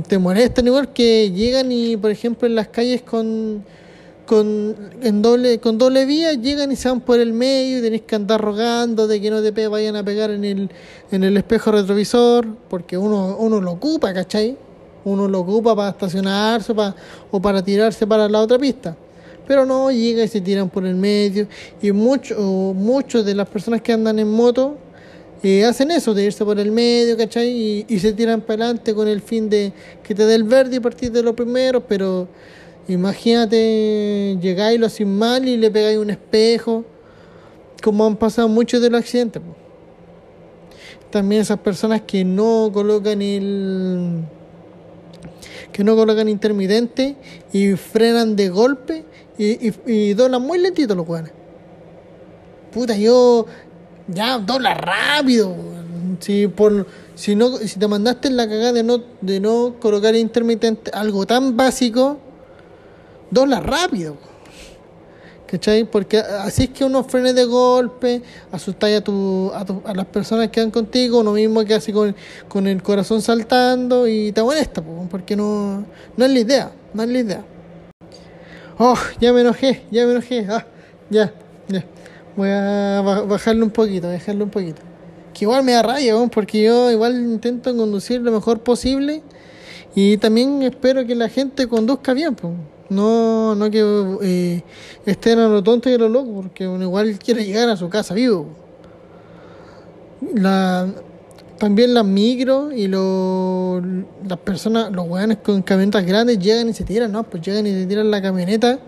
te 0.07 0.19
molestan 0.19 0.67
igual 0.67 0.93
que 0.93 1.31
llegan 1.31 1.71
y, 1.71 1.97
por 1.97 2.11
ejemplo, 2.11 2.47
en 2.47 2.53
las 2.53 2.67
calles 2.67 3.01
con, 3.01 3.65
con, 4.25 4.75
en 5.01 5.21
doble, 5.21 5.59
con 5.59 5.77
doble 5.77 6.05
vía, 6.05 6.33
llegan 6.33 6.71
y 6.71 6.75
se 6.75 6.89
van 6.89 7.01
por 7.01 7.19
el 7.19 7.33
medio 7.33 7.79
y 7.79 7.81
tenés 7.81 8.01
que 8.01 8.15
andar 8.15 8.41
rogando 8.41 9.07
de 9.07 9.21
que 9.21 9.29
no 9.29 9.41
te 9.41 9.67
vayan 9.67 9.95
a 9.95 10.03
pegar 10.03 10.31
en 10.31 10.43
el, 10.43 10.69
en 11.11 11.23
el 11.23 11.37
espejo 11.37 11.71
retrovisor, 11.71 12.47
porque 12.69 12.97
uno, 12.97 13.37
uno 13.39 13.61
lo 13.61 13.71
ocupa, 13.71 14.13
¿cachai? 14.13 14.57
Uno 15.05 15.27
lo 15.27 15.39
ocupa 15.41 15.75
para 15.75 15.89
estacionarse 15.89 16.73
para, 16.73 16.95
o 17.31 17.41
para 17.41 17.63
tirarse 17.63 18.07
para 18.07 18.27
la 18.27 18.41
otra 18.41 18.57
pista. 18.57 18.95
Pero 19.47 19.65
no, 19.65 19.91
llega 19.91 20.23
y 20.23 20.27
se 20.27 20.41
tiran 20.41 20.69
por 20.69 20.85
el 20.85 20.95
medio. 20.95 21.47
Y 21.79 21.91
muchos 21.91 22.37
muchos 22.39 23.23
de 23.23 23.35
las 23.35 23.47
personas 23.47 23.81
que 23.81 23.93
andan 23.93 24.17
en 24.17 24.31
moto 24.31 24.77
eh, 25.43 25.63
hacen 25.63 25.91
eso, 25.91 26.15
de 26.15 26.25
irse 26.25 26.43
por 26.43 26.59
el 26.59 26.71
medio, 26.71 27.15
¿cachai? 27.15 27.49
Y, 27.49 27.85
y 27.87 27.99
se 27.99 28.13
tiran 28.13 28.41
para 28.41 28.65
adelante 28.65 28.95
con 28.95 29.07
el 29.07 29.21
fin 29.21 29.47
de 29.47 29.71
que 30.01 30.15
te 30.15 30.25
dé 30.25 30.33
el 30.33 30.43
verde 30.43 30.77
y 30.77 30.79
partir 30.79 31.11
de 31.11 31.21
lo 31.21 31.35
primero, 31.35 31.81
pero 31.81 32.27
Imagínate, 32.87 34.37
llegáis 34.39 34.79
lo 34.79 34.89
sin 34.89 35.17
mal 35.17 35.47
y 35.47 35.57
le 35.57 35.71
pegáis 35.71 35.97
un 35.97 36.11
espejo, 36.11 36.85
como 37.81 38.05
han 38.05 38.15
pasado 38.15 38.47
muchos 38.47 38.81
de 38.81 38.89
los 38.89 39.01
accidentes. 39.01 39.41
También 41.09 41.41
esas 41.41 41.59
personas 41.59 42.01
que 42.01 42.23
no 42.23 42.69
colocan 42.73 43.21
el 43.21 44.23
que 45.71 45.83
no 45.83 45.95
colocan 45.95 46.29
intermitente 46.29 47.17
y 47.51 47.73
frenan 47.73 48.37
de 48.37 48.47
golpe 48.47 49.03
y, 49.37 49.73
y, 49.85 50.13
doblan 50.13 50.41
muy 50.41 50.57
lentito 50.57 50.95
los 50.95 51.05
weones. 51.07 51.33
Puta, 52.71 52.95
yo 52.95 53.45
ya 54.07 54.37
dobla 54.37 54.73
rápido. 54.73 55.53
Si 56.21 56.47
por 56.47 56.87
si 57.15 57.35
no 57.35 57.57
si 57.57 57.77
te 57.77 57.87
mandaste 57.87 58.29
en 58.29 58.37
la 58.37 58.47
cagada 58.47 58.71
de 58.71 58.83
no 58.83 59.01
de 59.19 59.39
no 59.39 59.75
colocar 59.81 60.15
intermitente, 60.15 60.91
algo 60.93 61.25
tan 61.25 61.57
básico, 61.57 62.19
dobla 63.31 63.59
rápido. 63.59 64.17
¿Cachai? 65.47 65.83
Porque 65.83 66.17
así 66.17 66.63
es 66.63 66.69
que 66.71 66.83
uno 66.83 67.03
frene 67.03 67.31
de 67.31 67.45
golpe, 67.45 68.21
asustáis 68.51 68.97
a, 68.97 69.01
tu, 69.01 69.51
a, 69.53 69.93
las 69.93 70.05
personas 70.07 70.49
que 70.49 70.59
van 70.59 70.71
contigo, 70.71 71.19
uno 71.19 71.33
mismo 71.33 71.63
que 71.63 71.75
hace 71.75 71.93
con, 71.93 72.15
con 72.47 72.65
el 72.65 72.81
corazón 72.81 73.21
saltando 73.21 74.07
y 74.07 74.31
te 74.31 74.41
molesta, 74.41 74.83
porque 75.09 75.35
no, 75.35 75.85
no 76.17 76.25
es 76.25 76.31
la 76.31 76.39
idea, 76.39 76.71
no 76.93 77.03
es 77.03 77.09
la 77.09 77.19
idea. 77.19 77.45
Oh, 78.77 78.97
ya 79.21 79.31
me 79.31 79.41
enojé, 79.41 79.83
ya 79.91 80.05
me 80.05 80.13
enojé, 80.13 80.47
ah, 80.49 80.65
ya, 81.09 81.31
ya. 81.67 81.85
Voy 82.35 82.49
a 82.49 83.01
bajarle 83.25 83.63
un 83.63 83.69
poquito, 83.69 84.09
bajarle 84.09 84.43
un 84.43 84.49
poquito. 84.49 84.81
Que 85.33 85.45
igual 85.45 85.63
me 85.63 85.73
da 85.73 85.83
rabia, 85.83 86.15
porque 86.31 86.63
yo 86.63 86.91
igual 86.91 87.15
intento 87.15 87.75
conducir 87.75 88.19
lo 88.21 88.31
mejor 88.31 88.61
posible 88.61 89.21
y 89.93 90.17
también 90.17 90.63
espero 90.63 91.05
que 91.05 91.15
la 91.15 91.29
gente 91.29 91.67
conduzca 91.67 92.13
bien, 92.13 92.35
pues. 92.35 92.53
No, 92.89 93.55
no 93.55 93.71
que 93.71 93.81
eh, 94.21 94.63
estén 95.05 95.39
a 95.39 95.47
lo 95.47 95.63
tonto 95.63 95.89
y 95.89 95.93
a 95.93 95.97
lo 95.97 96.09
loco, 96.09 96.41
porque 96.41 96.67
uno 96.67 96.83
igual 96.83 97.17
quiere 97.17 97.43
llegar 97.43 97.67
a 97.69 97.77
su 97.77 97.89
casa 97.89 98.13
vivo. 98.13 98.47
La, 100.35 100.87
también 101.57 101.93
las 101.93 102.05
micros 102.05 102.73
y 102.73 102.87
lo, 102.87 103.81
las 104.27 104.37
personas, 104.39 104.91
los 104.91 105.07
weones 105.07 105.37
con 105.37 105.61
camionetas 105.61 106.05
grandes 106.05 106.37
llegan 106.39 106.69
y 106.69 106.73
se 106.73 106.83
tiran, 106.83 107.11
¿no? 107.11 107.23
Pues 107.23 107.43
llegan 107.43 107.65
y 107.65 107.71
se 107.71 107.85
tiran 107.85 108.11
la 108.11 108.21
camioneta. 108.21 108.79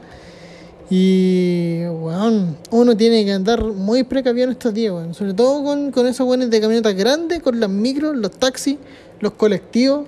Y, 0.89 1.81
weón, 1.85 2.55
uno 2.71 2.95
tiene 2.95 3.25
que 3.25 3.33
andar 3.33 3.63
muy 3.63 4.03
precavido 4.03 4.45
en 4.45 4.51
estos 4.51 4.73
días, 4.73 4.93
weón. 4.93 5.13
Sobre 5.13 5.33
todo 5.33 5.63
con, 5.63 5.91
con 5.91 6.05
esos 6.07 6.27
weones 6.27 6.49
de 6.49 6.61
camionetas 6.61 6.95
grandes, 6.95 7.41
con 7.41 7.59
las 7.59 7.69
micros, 7.69 8.15
los 8.15 8.31
taxis, 8.31 8.77
los 9.19 9.33
colectivos. 9.33 10.05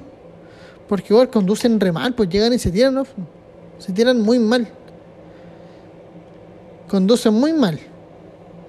Porque 0.87 1.07
igual 1.09 1.29
conducen 1.29 1.79
re 1.79 1.91
mal, 1.91 2.13
pues 2.13 2.29
llegan 2.29 2.53
y 2.53 2.59
se 2.59 2.71
tiran, 2.71 2.95
¿no? 2.95 3.05
Se 3.79 3.91
tiran 3.93 4.21
muy 4.21 4.39
mal. 4.39 4.67
Conducen 6.87 7.33
muy 7.33 7.53
mal. 7.53 7.79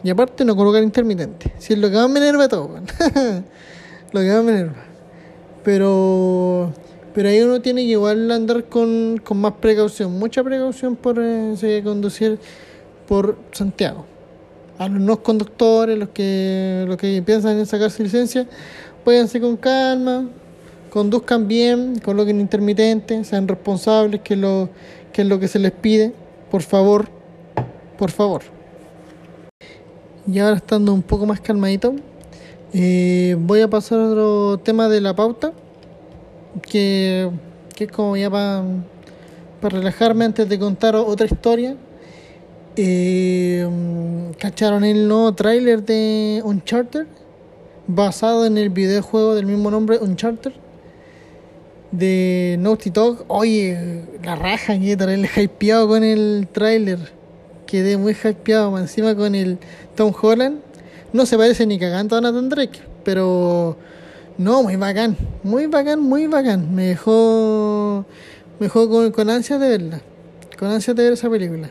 Y 0.03 0.11
aparte 0.11 0.45
no 0.45 0.57
colocan 0.57 0.83
intermitente. 0.83 1.53
Si 1.59 1.75
es 1.75 1.79
lo 1.79 1.91
que 1.91 1.97
más 1.97 2.09
me 2.09 2.21
enerva 2.21 2.49
todo, 2.49 2.71
lo 4.13 4.21
que 4.21 4.29
más 4.33 4.45
me 4.45 4.53
enerva. 4.53 4.75
Pero 5.63 6.73
pero 7.15 7.29
ahí 7.29 7.41
uno 7.41 7.61
tiene 7.61 7.83
que 7.83 7.91
igual 7.91 8.31
andar 8.31 8.65
con, 8.65 9.21
con 9.25 9.39
más 9.39 9.55
precaución, 9.55 10.17
mucha 10.19 10.45
precaución 10.45 10.95
por 10.95 11.17
eh, 11.19 11.81
conducir 11.83 12.39
por 13.09 13.37
Santiago. 13.51 14.07
A 14.79 14.89
los 14.89 15.01
no 15.01 15.23
conductores, 15.23 15.99
los 15.99 16.11
que, 16.11 16.85
los 16.87 16.97
que 16.97 17.21
piensan 17.23 17.59
en 17.59 17.67
sacarse 17.67 18.03
licencia, 18.03 18.47
váyanse 19.05 19.41
con 19.41 19.57
calma, 19.57 20.29
conduzcan 20.89 21.49
bien, 21.49 21.99
coloquen 21.99 22.41
intermitente, 22.41 23.25
sean 23.25 23.49
responsables, 23.49 24.21
que 24.21 24.37
lo 24.37 24.69
que 25.13 25.23
es 25.23 25.29
lo 25.29 25.39
que 25.39 25.49
se 25.49 25.59
les 25.59 25.73
pide, 25.73 26.13
por 26.51 26.63
favor, 26.63 27.09
por 27.99 28.11
favor. 28.11 28.43
Y 30.27 30.39
ahora 30.39 30.57
estando 30.57 30.93
un 30.93 31.03
poco 31.03 31.27
más 31.27 31.41
calmadito, 31.41 31.95
eh, 32.73 33.37
voy 33.39 33.63
a 33.63 33.69
pasar 33.69 33.99
a 33.99 34.07
otro 34.07 34.59
tema 34.59 34.89
de 34.89 35.01
la 35.01 35.15
pauta, 35.15 35.53
que, 36.63 37.31
que 37.75 37.85
es 37.85 37.93
como 37.93 38.17
ya 38.17 38.31
para 38.31 38.65
relajarme 39.63 40.25
antes 40.25 40.49
de 40.49 40.59
contar 40.59 40.95
otra 40.97 41.27
historia. 41.27 41.77
Eh, 42.77 43.69
¿Cacharon 44.39 44.85
el 44.85 45.09
nuevo 45.09 45.33
tráiler 45.35 45.85
de 45.85 46.41
Uncharted? 46.45 47.07
Basado 47.87 48.47
en 48.47 48.57
el 48.57 48.71
videojuego 48.71 49.35
del 49.35 49.47
mismo 49.47 49.71
nombre, 49.71 49.99
Uncharted 49.99 50.53
de 51.93 52.57
Naughty 52.61 52.91
Dog. 52.91 53.25
Oye, 53.29 54.05
la 54.23 54.37
raja, 54.37 54.79
que 54.79 54.93
el 54.93 55.29
hypeado 55.37 55.89
con 55.89 56.05
el 56.05 56.49
tráiler. 56.53 56.99
Quedé 57.67 57.97
muy 57.97 58.15
hypeado, 58.15 58.77
encima 58.79 59.15
con 59.15 59.35
el 59.35 59.59
Tom 59.95 60.13
Holland. 60.21 60.61
No 61.13 61.27
se 61.27 61.37
parece 61.37 61.67
ni 61.67 61.79
cagando 61.79 62.17
a 62.17 62.21
Nathan 62.21 62.49
Drake, 62.49 62.81
pero 63.05 63.77
no, 64.39 64.63
muy 64.63 64.77
bacán, 64.77 65.17
muy 65.43 65.67
bacán, 65.67 66.01
muy 66.01 66.27
bacán. 66.27 66.75
Me 66.75 66.87
dejó, 66.87 68.05
me 68.59 68.67
dejó 68.67 68.89
con, 68.89 69.11
con 69.13 69.31
ansias 69.31 69.61
de 69.61 69.69
verla, 69.69 70.01
con 70.59 70.69
ansias 70.69 70.97
de 70.97 71.05
ver 71.05 71.13
esa 71.15 71.29
película. 71.29 71.71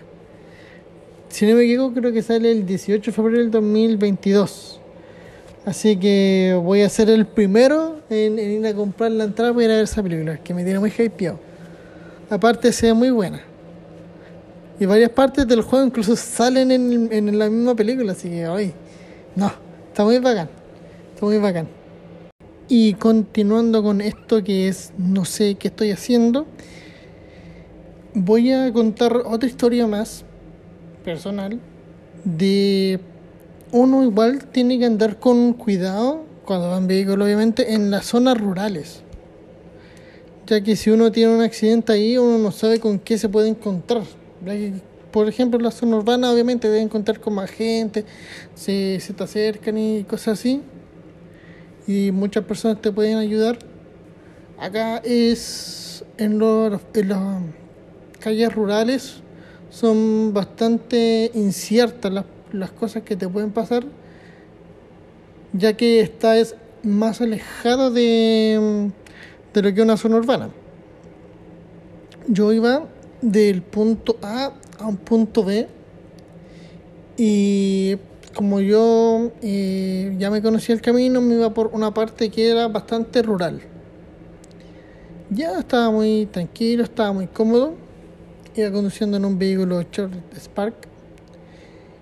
Si 1.30 1.46
no 1.46 1.56
me 1.56 1.64
equivoco, 1.64 1.94
creo 1.94 2.12
que 2.12 2.22
sale 2.22 2.52
el 2.52 2.66
18 2.66 3.12
de 3.12 3.16
febrero 3.16 3.38
del 3.40 3.52
2022. 3.52 4.79
Así 5.70 5.98
que 5.98 6.60
voy 6.64 6.82
a 6.82 6.90
ser 6.90 7.12
el 7.12 7.28
primero 7.28 8.00
en, 8.10 8.40
ir 8.40 8.66
a 8.66 8.74
comprar 8.74 9.12
la 9.12 9.26
entrada 9.26 9.54
para 9.54 9.66
ir 9.66 9.70
a 9.70 9.76
ver 9.76 9.84
esa 9.84 10.02
película, 10.02 10.36
que 10.38 10.52
me 10.52 10.64
tiene 10.64 10.80
muy 10.80 10.90
hypeado. 10.90 11.40
Aparte, 12.28 12.74
sea 12.74 12.96
muy 12.96 13.12
buena. 13.12 13.40
Y 14.80 14.88
varias 14.88 15.12
partes 15.12 15.48
del 15.48 15.62
juego 15.62 15.86
incluso 15.86 16.16
salen 16.16 16.72
en, 16.72 17.14
en 17.14 17.38
la 17.38 17.52
misma 17.52 17.76
película, 17.76 18.14
así 18.14 18.32
que 18.32 18.48
hoy. 18.48 18.74
No, 19.36 19.52
está 19.90 20.04
muy 20.04 20.18
bacán. 20.18 20.50
Está 21.14 21.28
muy 21.28 21.38
bacán. 21.38 21.68
Y 22.68 22.96
continuando 22.96 23.84
con 23.84 24.02
esto 24.02 24.44
que 24.44 24.70
es 24.70 24.92
no 24.98 25.24
sé 25.24 25.54
qué 25.54 25.68
estoy 25.68 25.92
haciendo, 25.92 26.48
voy 28.16 28.52
a 28.54 28.74
contar 28.74 29.16
otra 29.18 29.48
historia 29.48 29.86
más 29.86 30.26
personal 31.06 31.60
de 32.24 33.00
uno 33.72 34.04
igual 34.04 34.46
tiene 34.46 34.80
que 34.80 34.86
andar 34.86 35.20
con 35.20 35.54
cuidado 35.54 36.26
cuando 36.46 36.70
va 36.70 36.78
en 36.78 37.22
obviamente, 37.22 37.74
en 37.74 37.92
las 37.92 38.08
zonas 38.08 38.38
rurales. 38.40 39.02
Ya 40.48 40.62
que 40.64 40.76
si 40.76 40.90
uno 40.90 41.12
tiene 41.12 41.36
un 41.36 41.42
accidente 41.42 41.94
ahí, 41.94 42.18
uno 42.18 42.40
no 42.40 42.52
sabe 42.52 42.80
con 42.80 42.98
qué 42.98 43.20
se 43.20 43.30
puede 43.30 43.50
encontrar. 43.50 44.02
Por 45.12 45.30
ejemplo, 45.30 45.60
en 45.60 45.66
la 45.66 45.72
zona 45.72 45.98
urbana, 45.98 46.32
obviamente, 46.32 46.68
debe 46.68 46.82
encontrar 46.82 47.20
con 47.20 47.36
más 47.36 47.52
gente, 47.52 48.04
se, 48.56 49.00
se 49.00 49.14
te 49.14 49.24
acercan 49.24 49.78
y 49.78 50.04
cosas 50.06 50.40
así. 50.40 50.62
Y 51.86 52.12
muchas 52.12 52.44
personas 52.46 52.82
te 52.82 52.92
pueden 52.92 53.18
ayudar. 53.18 53.60
Acá 54.58 54.98
es 55.04 56.04
en, 56.18 56.40
los, 56.40 56.82
en 56.96 57.10
las 57.10 57.42
calles 58.20 58.54
rurales, 58.54 59.16
son 59.70 60.34
bastante 60.34 61.32
inciertas 61.36 62.12
las 62.12 62.26
las 62.52 62.72
cosas 62.72 63.04
que 63.04 63.16
te 63.16 63.28
pueden 63.28 63.52
pasar, 63.52 63.84
ya 65.54 65.74
que 65.76 66.02
esta 66.02 66.38
es 66.38 66.56
más 66.84 67.22
alejada 67.22 67.90
de, 67.90 68.92
de 69.54 69.62
lo 69.62 69.74
que 69.74 69.82
una 69.82 69.98
zona 69.98 70.18
urbana. 70.18 70.50
Yo 72.28 72.54
iba 72.54 72.86
del 73.22 73.62
punto 73.62 74.18
A 74.22 74.54
a 74.80 74.88
un 74.88 74.98
punto 74.98 75.44
B 75.44 75.68
y 77.18 77.98
como 78.34 78.62
yo 78.62 79.32
eh, 79.42 80.16
ya 80.18 80.32
me 80.32 80.42
conocía 80.42 80.74
el 80.76 80.82
camino, 80.82 81.20
me 81.20 81.36
iba 81.36 81.54
por 81.54 81.68
una 81.74 81.94
parte 81.94 82.30
que 82.30 82.50
era 82.50 82.68
bastante 82.68 83.22
rural. 83.22 83.60
Ya 85.30 85.60
estaba 85.60 85.92
muy 85.92 86.28
tranquilo, 86.32 86.84
estaba 86.84 87.12
muy 87.12 87.28
cómodo. 87.28 87.74
Iba 88.56 88.72
conduciendo 88.72 89.18
en 89.18 89.26
un 89.26 89.38
vehículo 89.38 89.82
Short 89.92 90.14
Spark 90.36 90.89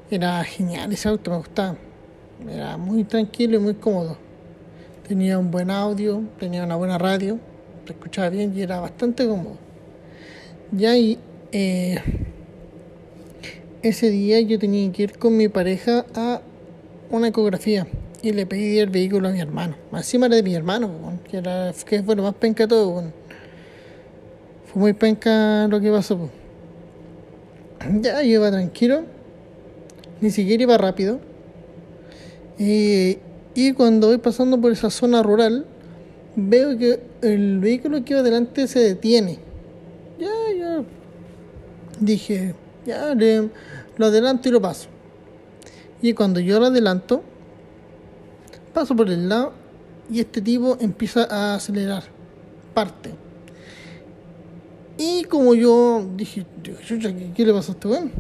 era 0.10 0.44
genial 0.44 0.92
ese 0.92 1.10
auto, 1.10 1.32
me 1.32 1.38
gustaba. 1.38 1.76
Era 2.50 2.78
muy 2.78 3.04
tranquilo 3.04 3.58
y 3.58 3.60
muy 3.60 3.74
cómodo. 3.74 4.18
Tenía 5.08 5.40
un 5.40 5.52
buen 5.52 5.72
audio, 5.72 6.24
tenía 6.40 6.64
una 6.64 6.76
buena 6.76 6.98
radio, 6.98 7.40
se 7.86 7.94
escuchaba 7.94 8.30
bien 8.30 8.54
y 8.56 8.62
era 8.62 8.80
bastante 8.80 9.28
cómodo. 9.28 9.58
Y 10.78 10.86
ahí, 10.86 11.20
eh, 11.52 12.00
ese 13.82 14.10
día 14.10 14.40
yo 14.42 14.60
tenía 14.60 14.92
que 14.92 15.04
ir 15.04 15.18
con 15.18 15.38
mi 15.38 15.48
pareja 15.48 16.06
a 16.14 16.42
una 17.10 17.30
ecografía 17.30 17.88
y 18.22 18.34
le 18.34 18.46
pedí 18.46 18.80
el 18.80 18.90
vehículo 18.90 19.30
a 19.30 19.32
mi 19.32 19.40
hermano. 19.40 19.76
Encima 19.94 20.26
era 20.26 20.36
de 20.36 20.44
mi 20.44 20.56
hermano, 20.56 20.92
que, 21.30 21.38
era, 21.38 21.74
que 21.86 22.04
fue 22.04 22.16
lo 22.16 22.24
más 22.24 22.36
penca 22.36 22.68
todo. 22.68 23.04
Fue 24.66 24.80
muy 24.80 24.94
penca 24.94 25.68
lo 25.68 25.80
que 25.80 25.92
pasó. 25.92 26.30
Ya 28.02 28.22
yo 28.22 28.28
iba 28.28 28.52
tranquilo, 28.52 29.04
ni 30.22 30.32
siquiera 30.32 30.64
iba 30.64 30.78
rápido. 30.78 31.20
y 32.60 33.74
cuando 33.74 34.08
voy 34.08 34.18
pasando 34.18 34.60
por 34.60 34.72
esa 34.72 34.90
zona 34.90 35.24
rural, 35.24 35.66
veo 36.36 36.78
que 36.78 37.00
el 37.22 37.60
vehículo 37.60 38.06
que 38.06 38.14
iba 38.14 38.22
adelante 38.22 38.68
se 38.68 38.80
detiene. 38.80 39.40
Ya, 40.20 40.32
ya. 40.58 40.84
Dije, 42.00 42.54
ya, 42.86 43.16
lo 43.98 44.06
adelanto 44.06 44.48
y 44.48 44.52
lo 44.52 44.62
paso. 44.62 44.88
Y 46.02 46.14
cuando 46.14 46.40
yo 46.40 46.60
lo 46.60 46.68
adelanto, 46.68 47.24
paso 48.74 48.96
por 48.96 49.10
el 49.10 49.28
lado 49.28 49.54
y 50.12 50.20
este 50.20 50.42
tipo 50.42 50.78
empieza 50.80 51.28
a 51.30 51.56
acelerar. 51.56 52.04
Parte. 52.74 53.12
Y 54.98 55.24
como 55.26 55.56
yo 55.56 56.08
dije, 56.16 56.46
¿qué, 57.36 57.46
le 57.46 57.54
pasó 57.54 57.72
a 57.72 57.76
este 57.76 57.88
weón? 57.88 58.12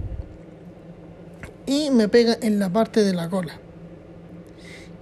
Y 1.68 1.92
me 1.92 2.08
pega 2.08 2.36
en 2.42 2.58
la 2.58 2.70
parte 2.70 3.04
de 3.04 3.14
la 3.14 3.30
cola. 3.30 3.60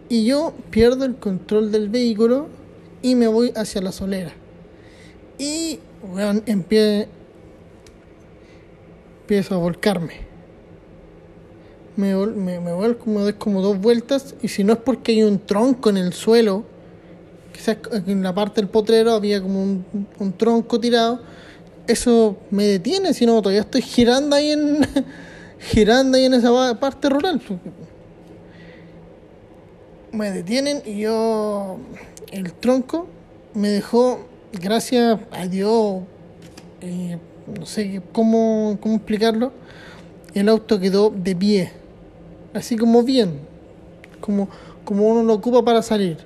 Y 0.10 0.26
yo 0.26 0.54
pierdo 0.70 1.06
el 1.06 1.16
control 1.16 1.72
del 1.72 1.88
vehículo 1.90 2.48
y 3.02 3.16
me 3.16 3.28
voy 3.28 3.54
hacia 3.56 3.82
la 3.82 3.94
solera. 3.94 4.34
Y, 5.38 5.80
weón, 6.04 6.44
empiezo 6.46 7.06
a 9.56 9.58
volcarme 9.58 10.36
me, 11.96 12.16
me, 12.16 12.60
me 12.60 12.74
vuelco, 12.74 13.10
me 13.10 13.22
doy 13.22 13.34
como 13.34 13.62
dos 13.62 13.80
vueltas 13.80 14.36
y 14.42 14.48
si 14.48 14.64
no 14.64 14.74
es 14.74 14.80
porque 14.80 15.14
hay 15.14 15.24
un 15.24 15.40
tronco 15.40 15.90
en 15.90 15.98
el 15.98 16.14
suelo, 16.14 16.64
quizás 17.54 17.78
en 18.06 18.22
la 18.24 18.34
parte 18.34 18.62
del 18.62 18.70
potrero 18.70 19.14
había 19.14 19.42
como 19.42 19.64
un, 19.64 19.86
un 20.20 20.34
tronco 20.34 20.80
tirado, 20.80 21.22
eso 21.88 22.38
me 22.52 22.66
detiene, 22.66 23.14
si 23.14 23.26
no 23.26 23.42
todavía 23.42 23.62
estoy 23.62 23.82
girando 23.82 24.36
ahí 24.36 24.52
en 24.52 24.80
girando 25.70 26.18
ahí 26.18 26.26
en 26.26 26.34
esa 26.34 26.80
parte 26.80 27.10
rural. 27.10 27.42
Me 30.12 30.32
detienen 30.32 30.82
y 30.86 31.00
yo 31.00 31.78
el 32.32 32.54
tronco 32.54 33.08
me 33.54 33.70
dejó, 33.70 34.20
gracias 34.54 35.20
a 35.32 35.48
Dios, 35.48 36.04
eh, 36.82 37.18
no 37.58 37.66
sé 37.66 38.02
cómo, 38.12 38.78
cómo 38.80 38.96
explicarlo, 38.96 39.52
el 40.34 40.50
auto 40.50 40.80
quedó 40.80 41.10
de 41.10 41.36
pie 41.36 41.86
así 42.56 42.78
como 42.78 43.04
bien, 43.04 43.40
como, 44.22 44.48
como 44.84 45.08
uno 45.08 45.24
lo 45.24 45.34
ocupa 45.34 45.64
para 45.64 45.82
salir. 45.82 46.18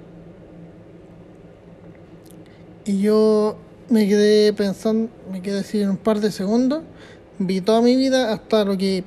Y 2.86 3.02
yo 3.02 3.58
me 3.90 4.08
quedé 4.08 4.54
pensando, 4.54 5.10
me 5.32 5.42
quedé 5.42 5.60
así 5.60 5.82
en 5.82 5.90
un 5.90 5.98
par 5.98 6.20
de 6.20 6.32
segundos, 6.32 6.84
vi 7.40 7.62
toda 7.62 7.82
mi 7.82 7.96
vida 7.96 8.32
hasta 8.32 8.64
lo 8.64 8.78
que, 8.78 9.04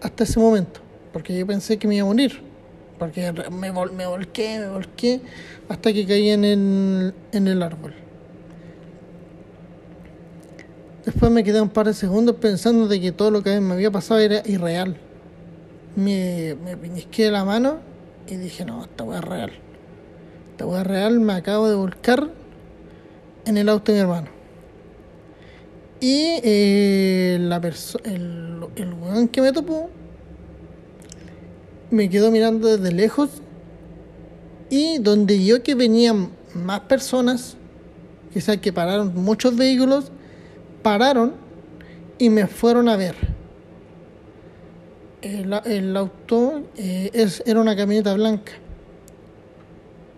hasta 0.00 0.24
ese 0.24 0.38
momento, 0.38 0.80
porque 1.12 1.36
yo 1.36 1.46
pensé 1.46 1.78
que 1.78 1.88
me 1.88 1.96
iba 1.96 2.04
a 2.04 2.08
morir, 2.08 2.40
porque 2.98 3.32
me, 3.50 3.72
me 3.72 4.06
volqué, 4.06 4.58
me 4.58 4.68
volqué, 4.68 5.20
hasta 5.68 5.92
que 5.92 6.06
caí 6.06 6.30
en 6.30 6.44
el, 6.44 7.14
en 7.32 7.48
el 7.48 7.62
árbol. 7.62 7.94
Después 11.04 11.32
me 11.32 11.42
quedé 11.42 11.60
un 11.60 11.70
par 11.70 11.86
de 11.86 11.94
segundos 11.94 12.36
pensando 12.36 12.86
de 12.86 13.00
que 13.00 13.12
todo 13.12 13.30
lo 13.30 13.42
que 13.42 13.58
me 13.60 13.74
había 13.74 13.90
pasado 13.90 14.20
era 14.20 14.42
irreal 14.44 14.96
me, 15.96 16.56
me 16.56 17.30
la 17.30 17.44
mano 17.44 17.78
y 18.26 18.36
dije, 18.36 18.64
no, 18.64 18.82
esta 18.82 19.04
weá 19.04 19.18
es 19.18 19.24
real. 19.24 19.52
Esta 20.52 20.66
weá 20.66 20.82
es 20.82 20.86
real, 20.86 21.20
me 21.20 21.32
acabo 21.32 21.68
de 21.68 21.74
volcar 21.74 22.28
en 23.44 23.56
el 23.56 23.68
auto 23.68 23.92
de 23.92 23.98
mi 23.98 24.02
hermano. 24.02 24.28
Y 26.00 26.40
eh, 26.42 27.38
la 27.40 27.56
el, 28.04 28.60
el 28.76 28.94
weón 28.94 29.28
que 29.28 29.42
me 29.42 29.52
topó 29.52 29.90
me 31.90 32.08
quedó 32.08 32.30
mirando 32.30 32.68
desde 32.68 32.94
lejos 32.94 33.42
y 34.70 34.98
donde 34.98 35.44
yo 35.44 35.62
que 35.62 35.74
venían 35.74 36.30
más 36.54 36.80
personas, 36.80 37.56
quizás 38.32 38.58
que 38.58 38.72
pararon 38.72 39.14
muchos 39.14 39.56
vehículos, 39.56 40.10
pararon 40.82 41.34
y 42.18 42.30
me 42.30 42.46
fueron 42.46 42.88
a 42.88 42.96
ver 42.96 43.16
el, 45.22 45.96
auto 45.96 46.62
eh, 46.76 47.10
es, 47.12 47.42
era 47.46 47.60
una 47.60 47.76
camioneta 47.76 48.14
blanca. 48.14 48.52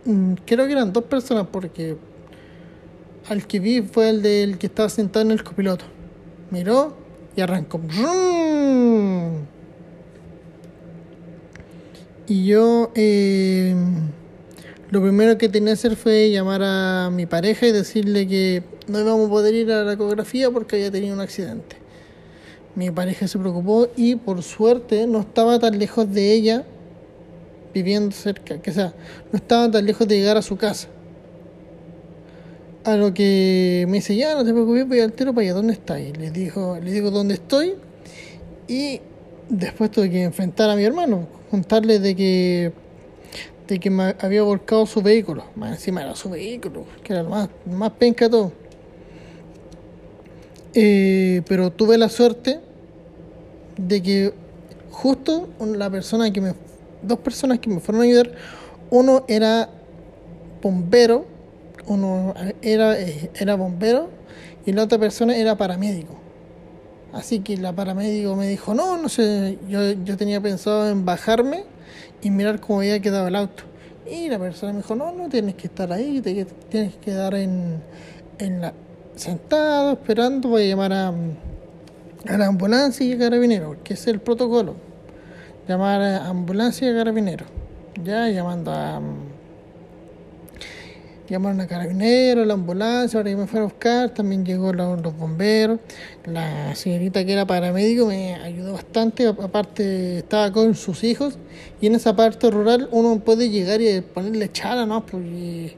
Mm, 0.04 0.34
creo 0.46 0.66
que 0.66 0.72
eran 0.72 0.92
dos 0.92 1.04
personas 1.04 1.46
porque 1.50 1.96
al 3.28 3.46
que 3.46 3.60
vi 3.60 3.82
fue 3.82 4.10
el 4.10 4.22
del 4.22 4.58
que 4.58 4.66
estaba 4.66 4.88
sentado 4.88 5.24
en 5.24 5.32
el 5.32 5.44
copiloto. 5.44 5.84
Miró 6.50 6.96
y 7.36 7.40
arrancó. 7.40 7.80
Y 12.26 12.44
yo 12.46 12.90
eh, 12.94 13.74
lo 14.90 15.02
primero 15.02 15.38
que 15.38 15.48
tenía 15.48 15.70
que 15.70 15.72
hacer 15.72 15.96
fue 15.96 16.30
llamar 16.30 16.62
a 16.62 17.10
mi 17.10 17.26
pareja 17.26 17.66
y 17.66 17.72
decirle 17.72 18.26
que 18.26 18.62
no 18.88 19.00
íbamos 19.00 19.26
a 19.26 19.30
poder 19.30 19.54
ir 19.54 19.72
a 19.72 19.84
la 19.84 19.94
ecografía 19.94 20.50
porque 20.50 20.76
había 20.76 20.90
tenido 20.90 21.14
un 21.14 21.20
accidente. 21.20 21.76
Mi 22.74 22.90
pareja 22.90 23.28
se 23.28 23.38
preocupó 23.38 23.88
y 23.96 24.16
por 24.16 24.42
suerte 24.42 25.06
no 25.06 25.20
estaba 25.20 25.58
tan 25.58 25.78
lejos 25.78 26.10
de 26.12 26.32
ella 26.32 26.64
viviendo 27.74 28.14
cerca, 28.14 28.60
que 28.60 28.72
sea, 28.72 28.94
no 29.30 29.36
estaba 29.36 29.70
tan 29.70 29.84
lejos 29.84 30.06
de 30.06 30.18
llegar 30.18 30.36
a 30.36 30.42
su 30.42 30.56
casa. 30.56 30.88
A 32.84 32.96
lo 32.96 33.14
que 33.14 33.86
me 33.88 33.98
dice, 33.98 34.16
ya 34.16 34.34
no 34.34 34.44
te 34.44 34.52
preocupes, 34.52 34.88
voy 34.88 35.00
al 35.00 35.12
tiro 35.12 35.32
para 35.32 35.44
allá, 35.44 35.54
¿dónde 35.54 35.72
está? 35.72 36.00
Y 36.00 36.12
le 36.12 36.30
dijo, 36.30 36.78
le 36.82 36.90
digo 36.90 37.12
dónde 37.12 37.34
estoy 37.34 37.74
y 38.66 39.00
después 39.48 39.90
tuve 39.90 40.10
que 40.10 40.24
enfrentar 40.24 40.68
a 40.68 40.74
mi 40.74 40.82
hermano, 40.82 41.28
contarle 41.50 42.00
de 42.00 42.16
que 42.16 42.72
de 43.68 43.78
que 43.78 43.88
me 43.88 44.16
había 44.20 44.42
volcado 44.42 44.84
su 44.86 45.00
vehículo, 45.00 45.44
más 45.54 45.72
encima 45.72 46.02
era 46.02 46.16
su 46.16 46.28
vehículo, 46.28 46.84
que 47.04 47.12
era 47.12 47.22
lo 47.22 47.30
más, 47.30 47.48
más 47.64 47.92
penca 47.92 48.28
todo. 48.28 48.52
Eh, 50.74 51.42
pero 51.46 51.70
tuve 51.70 51.96
la 51.98 52.08
suerte 52.08 52.60
de 53.76 54.02
que 54.02 54.34
justo 54.90 55.48
la 55.60 55.88
persona 55.88 56.32
que 56.32 56.40
me 56.40 56.54
dos 57.02 57.18
personas 57.18 57.58
que 57.58 57.68
me 57.68 57.80
fueron 57.80 58.02
a 58.02 58.04
ayudar 58.04 58.32
uno 58.90 59.24
era 59.28 59.68
bombero 60.62 61.26
uno 61.86 62.34
era 62.62 62.98
eh, 62.98 63.30
era 63.34 63.54
bombero 63.54 64.10
y 64.64 64.72
la 64.72 64.84
otra 64.84 64.98
persona 64.98 65.36
era 65.36 65.56
paramédico 65.56 66.14
así 67.12 67.40
que 67.40 67.56
la 67.56 67.72
paramédico 67.72 68.36
me 68.36 68.46
dijo 68.46 68.74
no 68.74 68.98
no 68.98 69.08
sé 69.08 69.58
yo, 69.68 69.92
yo 70.04 70.16
tenía 70.16 70.40
pensado 70.40 70.88
en 70.88 71.04
bajarme 71.04 71.64
y 72.22 72.30
mirar 72.30 72.60
cómo 72.60 72.80
había 72.80 73.00
quedado 73.00 73.28
el 73.28 73.36
auto 73.36 73.64
y 74.10 74.28
la 74.28 74.38
persona 74.38 74.72
me 74.72 74.78
dijo 74.78 74.94
no 74.94 75.12
no 75.12 75.28
tienes 75.28 75.54
que 75.54 75.66
estar 75.66 75.92
ahí 75.92 76.20
tienes 76.20 76.94
que 76.94 76.98
quedar 77.00 77.34
en, 77.34 77.82
en 78.38 78.60
la 78.60 78.72
sentado 79.16 79.92
esperando, 79.92 80.48
voy 80.48 80.64
a 80.64 80.66
llamar 80.66 80.92
a, 80.92 81.08
a 81.08 82.38
la 82.38 82.46
ambulancia 82.46 83.06
y 83.06 83.12
a 83.12 83.18
carabineros, 83.18 83.76
que 83.84 83.94
es 83.94 84.06
el 84.06 84.20
protocolo. 84.20 84.74
Llamar 85.68 86.00
a 86.00 86.28
ambulancia 86.28 86.88
y 86.88 86.92
a 86.92 86.96
carabineros. 86.96 87.48
Ya 88.02 88.28
llamando 88.28 88.72
a. 88.72 89.00
Llamaron 91.28 91.60
a 91.60 91.66
carabineros, 91.66 92.46
la 92.46 92.54
ambulancia, 92.54 93.18
ahora 93.18 93.30
que 93.30 93.36
me 93.36 93.46
fueron 93.46 93.68
a 93.68 93.72
buscar, 93.72 94.10
también 94.10 94.44
llegó 94.44 94.72
los, 94.72 95.16
bomberos. 95.16 95.78
La 96.26 96.74
señorita 96.74 97.24
que 97.24 97.32
era 97.32 97.46
paramédico 97.46 98.06
me 98.06 98.34
ayudó 98.34 98.74
bastante, 98.74 99.26
aparte 99.26 100.18
estaba 100.18 100.52
con 100.52 100.74
sus 100.74 101.04
hijos 101.04 101.38
y 101.80 101.86
en 101.86 101.94
esa 101.94 102.16
parte 102.16 102.50
rural 102.50 102.88
uno 102.90 103.20
puede 103.20 103.50
llegar 103.50 103.80
y 103.80 104.00
ponerle 104.00 104.50
chala, 104.50 104.84
¿no? 104.84 105.06
Porque 105.06 105.76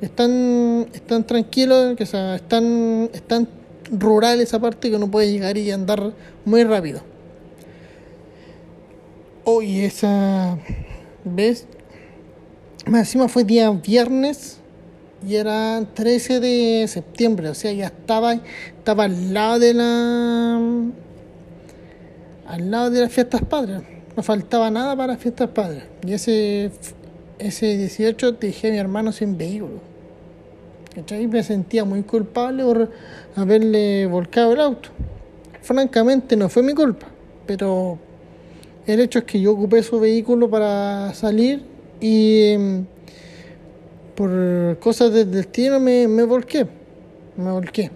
están, 0.00 0.88
están 0.92 1.24
tranquilos, 1.24 1.96
que 1.96 2.06
sea, 2.06 2.36
están, 2.36 3.10
están 3.12 3.48
rural 3.90 4.40
esa 4.40 4.58
parte 4.58 4.90
que 4.90 4.96
uno 4.96 5.10
puede 5.10 5.30
llegar 5.30 5.56
y 5.56 5.70
andar 5.70 6.12
muy 6.44 6.64
rápido. 6.64 7.00
Hoy 9.44 9.80
esa 9.80 10.58
vez, 11.24 11.66
encima 12.86 13.28
fue 13.28 13.44
día 13.44 13.70
viernes 13.70 14.58
y 15.26 15.36
era 15.36 15.82
13 15.94 16.40
de 16.40 16.86
septiembre, 16.88 17.48
o 17.48 17.54
sea, 17.54 17.72
ya 17.72 17.86
estaba, 17.86 18.34
estaba 18.34 19.04
al 19.04 19.32
lado 19.32 19.58
de 19.58 19.74
la 19.74 20.60
al 22.46 22.70
lado 22.70 22.90
de 22.90 23.00
las 23.00 23.12
fiestas 23.12 23.42
padres. 23.42 23.82
No 24.16 24.22
faltaba 24.22 24.70
nada 24.70 24.94
para 24.94 25.16
fiestas 25.16 25.48
padres. 25.48 25.84
Y 26.06 26.12
ese 26.12 26.70
ese 27.38 27.76
18 27.76 28.32
dejé 28.32 28.68
a 28.68 28.72
mi 28.72 28.78
hermano 28.78 29.12
sin 29.12 29.36
vehículo. 29.36 29.80
¿Cachai? 30.94 31.26
Me 31.26 31.42
sentía 31.42 31.84
muy 31.84 32.02
culpable 32.02 32.62
por 32.62 32.90
haberle 33.34 34.06
volcado 34.06 34.52
el 34.52 34.60
auto. 34.60 34.90
Francamente 35.62 36.36
no 36.36 36.48
fue 36.48 36.62
mi 36.62 36.74
culpa. 36.74 37.06
pero 37.46 37.98
el 38.86 39.00
hecho 39.00 39.20
es 39.20 39.24
que 39.24 39.40
yo 39.40 39.52
ocupé 39.52 39.82
su 39.82 39.98
vehículo 39.98 40.50
para 40.50 41.14
salir 41.14 41.73
y 42.06 42.54
mm, 42.58 42.86
por 44.14 44.78
cosas 44.78 45.10
del 45.14 45.30
destino 45.30 45.80
me, 45.80 46.06
me 46.06 46.24
volqué, 46.24 46.66
me 47.34 47.50
volqué. 47.50 47.90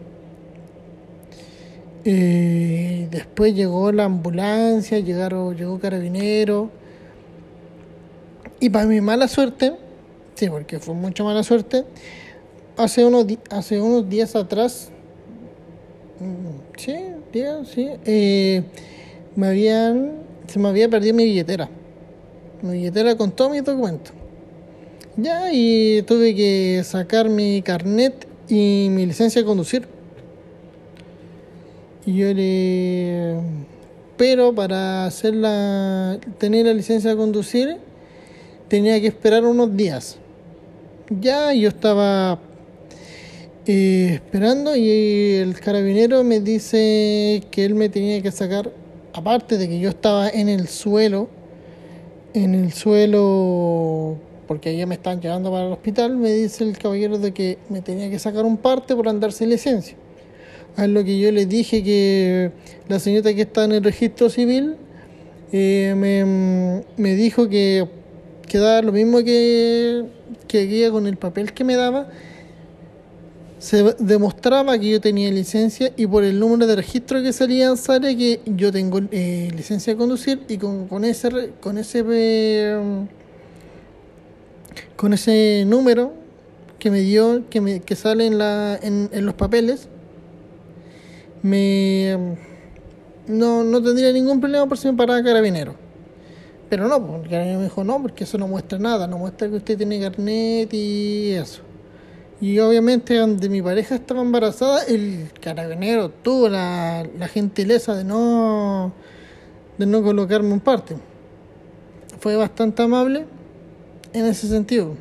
Y 2.05 3.05
después 3.11 3.55
llegó 3.55 3.93
la 3.93 4.05
ambulancia, 4.05 4.99
llegaron, 4.99 5.55
llegó 5.55 5.79
carabinero. 5.79 6.71
Y 8.61 8.71
para 8.71 8.87
mi 8.87 9.03
mala 9.03 9.29
suerte, 9.29 9.75
sí, 10.37 10.49
porque 10.49 10.79
fue 10.79 10.95
mucha 10.95 11.23
mala 11.23 11.43
suerte, 11.43 11.85
hace 12.79 13.05
unos, 13.05 13.27
hace 13.51 13.79
unos 13.79 14.09
días 14.09 14.35
atrás, 14.35 14.89
mm, 16.19 16.79
sí, 16.79 16.97
días, 17.31 17.69
sí, 17.69 17.91
eh, 18.07 18.63
me 19.37 19.49
habían, 19.49 20.13
se 20.47 20.59
me 20.59 20.69
había 20.69 20.89
perdido 20.89 21.15
mi 21.15 21.27
billetera. 21.27 21.69
Mi 22.63 22.73
billetera 22.73 23.17
con 23.17 23.31
todos 23.33 23.51
mis 23.51 23.65
documentos. 23.65 24.13
Ya, 25.17 25.53
y 25.53 26.03
tuve 26.03 26.35
que 26.35 26.83
sacar 26.85 27.29
mi 27.29 27.63
carnet 27.63 28.27
y 28.49 28.89
mi 28.91 29.07
licencia 29.07 29.43
de 29.43 29.47
conducir. 29.47 29.87
Yo 32.07 32.33
le... 32.33 33.37
Pero 34.17 34.55
para 34.55 35.07
hacer 35.07 35.35
la... 35.35 36.19
tener 36.39 36.67
la 36.67 36.75
licencia 36.75 37.11
de 37.11 37.17
conducir 37.17 37.79
tenía 38.69 39.01
que 39.01 39.09
esperar 39.09 39.45
unos 39.45 39.77
días. 39.77 40.17
Ya 41.11 41.53
yo 41.55 41.69
estaba 41.69 42.39
eh, 43.67 44.13
esperando 44.15 44.77
y 44.77 45.35
el 45.35 45.59
carabinero 45.59 46.23
me 46.25 46.41
dice 46.41 47.43
que 47.51 47.65
él 47.65 47.75
me 47.75 47.89
tenía 47.89 48.23
que 48.23 48.31
sacar, 48.31 48.71
aparte 49.13 49.59
de 49.59 49.69
que 49.69 49.81
yo 49.81 49.89
estaba 49.89 50.29
en 50.29 50.49
el 50.49 50.69
suelo, 50.69 51.29
en 52.35 52.55
el 52.55 52.73
suelo, 52.73 54.17
porque 54.47 54.77
ya 54.77 54.87
me 54.87 54.95
estaban 54.95 55.21
llevando 55.21 55.51
para 55.51 55.67
el 55.67 55.73
hospital, 55.73 56.17
me 56.17 56.33
dice 56.33 56.65
el 56.65 56.77
caballero 56.79 57.19
de 57.19 57.33
que 57.33 57.59
me 57.69 57.83
tenía 57.83 58.11
que 58.11 58.19
sacar 58.19 58.45
un 58.45 58.57
parte 58.57 58.95
por 58.95 59.09
andar 59.09 59.33
sin 59.33 59.51
licencia 59.51 59.97
a 60.79 60.87
lo 60.87 61.05
que 61.05 61.19
yo 61.19 61.33
le 61.33 61.45
dije 61.45 61.83
que 61.83 62.53
la 62.89 63.01
señorita 63.01 63.35
que 63.35 63.43
está 63.43 63.65
en 63.65 63.73
el 63.73 63.83
registro 63.83 64.31
civil 64.31 64.77
eh, 65.51 66.85
me, 66.97 67.15
dijo 67.17 67.49
que 67.49 67.89
quedaba 68.47 68.81
lo 68.83 68.93
mismo 68.93 69.19
que, 69.25 70.05
que 70.47 70.89
con 70.93 71.09
el 71.09 71.17
papel 71.17 71.53
que 71.53 71.65
me 71.65 71.75
daba. 71.75 72.09
Se 73.59 73.83
demostraba 73.99 74.79
que 74.79 74.91
yo 74.91 75.01
tenía 75.01 75.31
licencia 75.31 75.93
y 75.97 76.07
por 76.07 76.23
el 76.23 76.39
número 76.39 76.67
de 76.67 76.77
registro 76.77 77.23
que 77.23 77.33
salía 77.33 77.75
sale 77.77 78.17
que 78.17 78.41
yo 78.47 78.71
tengo 78.71 79.01
eh, 79.11 79.51
licencia 79.57 79.95
de 79.95 79.99
conducir 79.99 80.43
y 80.49 80.59
con, 80.59 80.87
con 80.87 81.05
ese 81.05 81.53
con 81.61 81.77
ese 81.77 82.05
eh, 82.09 83.07
con 84.95 85.13
ese 85.13 85.65
número 85.67 86.13
que 86.79 86.91
me 86.91 87.01
dio 87.01 87.49
que 87.51 87.61
me 87.61 87.81
que 87.81 87.97
sale 87.97 88.27
en 88.27 88.39
la 88.39 88.79
en, 88.81 89.11
en 89.13 89.27
los 89.27 89.35
papeles 89.35 89.89
me 91.43 92.37
no, 93.29 93.63
no 93.63 93.83
tendría 93.83 94.13
ningún 94.13 94.41
problema 94.41 94.67
por 94.67 94.79
si 94.79 94.89
me 94.89 94.95
paraba 94.95 95.23
carabinero. 95.23 95.75
Pero 96.69 96.89
no, 96.89 97.05
porque 97.07 97.39
me 97.39 97.63
dijo 97.63 97.85
no, 97.85 98.03
porque 98.03 98.25
eso 98.25 98.37
no 98.39 98.49
muestra 98.49 98.79
nada, 98.79 99.07
no 99.07 99.19
muestra 99.19 99.49
que 99.49 99.57
usted 99.57 99.77
tiene 99.77 100.01
carnet 100.01 100.73
y 100.73 101.33
eso. 101.33 101.63
Y 102.41 102.59
obviamente 102.61 103.17
donde 103.17 103.49
mi 103.49 103.61
pareja 103.61 103.97
estaba 103.97 104.23
embarazada, 104.23 104.85
el 104.85 105.31
carabinero 105.41 106.11
tuvo 106.11 106.49
la, 106.49 107.05
la 107.19 107.27
gentileza 107.27 107.97
de 107.97 108.05
no, 108.05 108.93
de 109.77 109.87
no 109.87 110.03
colocarme 110.03 110.53
un 110.53 110.61
parte. 110.61 110.97
Fue 112.21 112.37
bastante 112.37 112.83
amable 112.83 113.27
en 114.13 114.25
ese 114.27 114.47
sentido. 114.47 114.95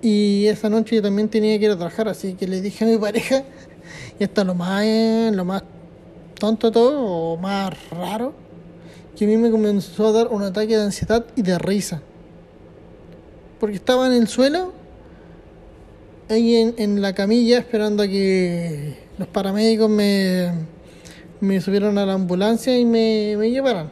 Y 0.00 0.46
esa 0.48 0.68
noche 0.68 0.96
yo 0.96 1.02
también 1.02 1.28
tenía 1.28 1.56
que 1.60 1.66
ir 1.66 1.70
a 1.70 1.76
trabajar, 1.76 2.08
así 2.08 2.34
que 2.34 2.48
le 2.48 2.60
dije 2.60 2.84
a 2.84 2.88
mi 2.88 2.98
pareja 2.98 3.44
y 4.18 4.24
esto 4.24 4.40
es 4.40 4.46
lo 4.48 4.54
más, 4.54 4.84
lo 5.32 5.44
más 5.44 5.62
tonto 6.38 6.72
todo, 6.72 7.04
o 7.04 7.36
más 7.36 7.72
raro, 7.90 8.34
que 9.16 9.26
a 9.26 9.28
mí 9.28 9.36
me 9.36 9.48
comenzó 9.52 10.08
a 10.08 10.12
dar 10.12 10.28
un 10.28 10.42
ataque 10.42 10.76
de 10.76 10.82
ansiedad 10.82 11.24
y 11.36 11.42
de 11.42 11.56
risa. 11.56 12.02
Porque 13.60 13.76
estaba 13.76 14.08
en 14.08 14.14
el 14.14 14.26
suelo, 14.26 14.72
ahí 16.34 16.56
en, 16.56 16.74
en 16.78 17.02
la 17.02 17.14
camilla, 17.14 17.58
esperando 17.58 18.02
a 18.02 18.08
que 18.08 18.96
los 19.18 19.28
paramédicos 19.28 19.88
me, 19.88 20.50
me 21.40 21.60
subieran 21.60 21.98
a 21.98 22.06
la 22.06 22.14
ambulancia 22.14 22.78
y 22.78 22.84
me, 22.84 23.36
me 23.36 23.50
llevaran. 23.50 23.90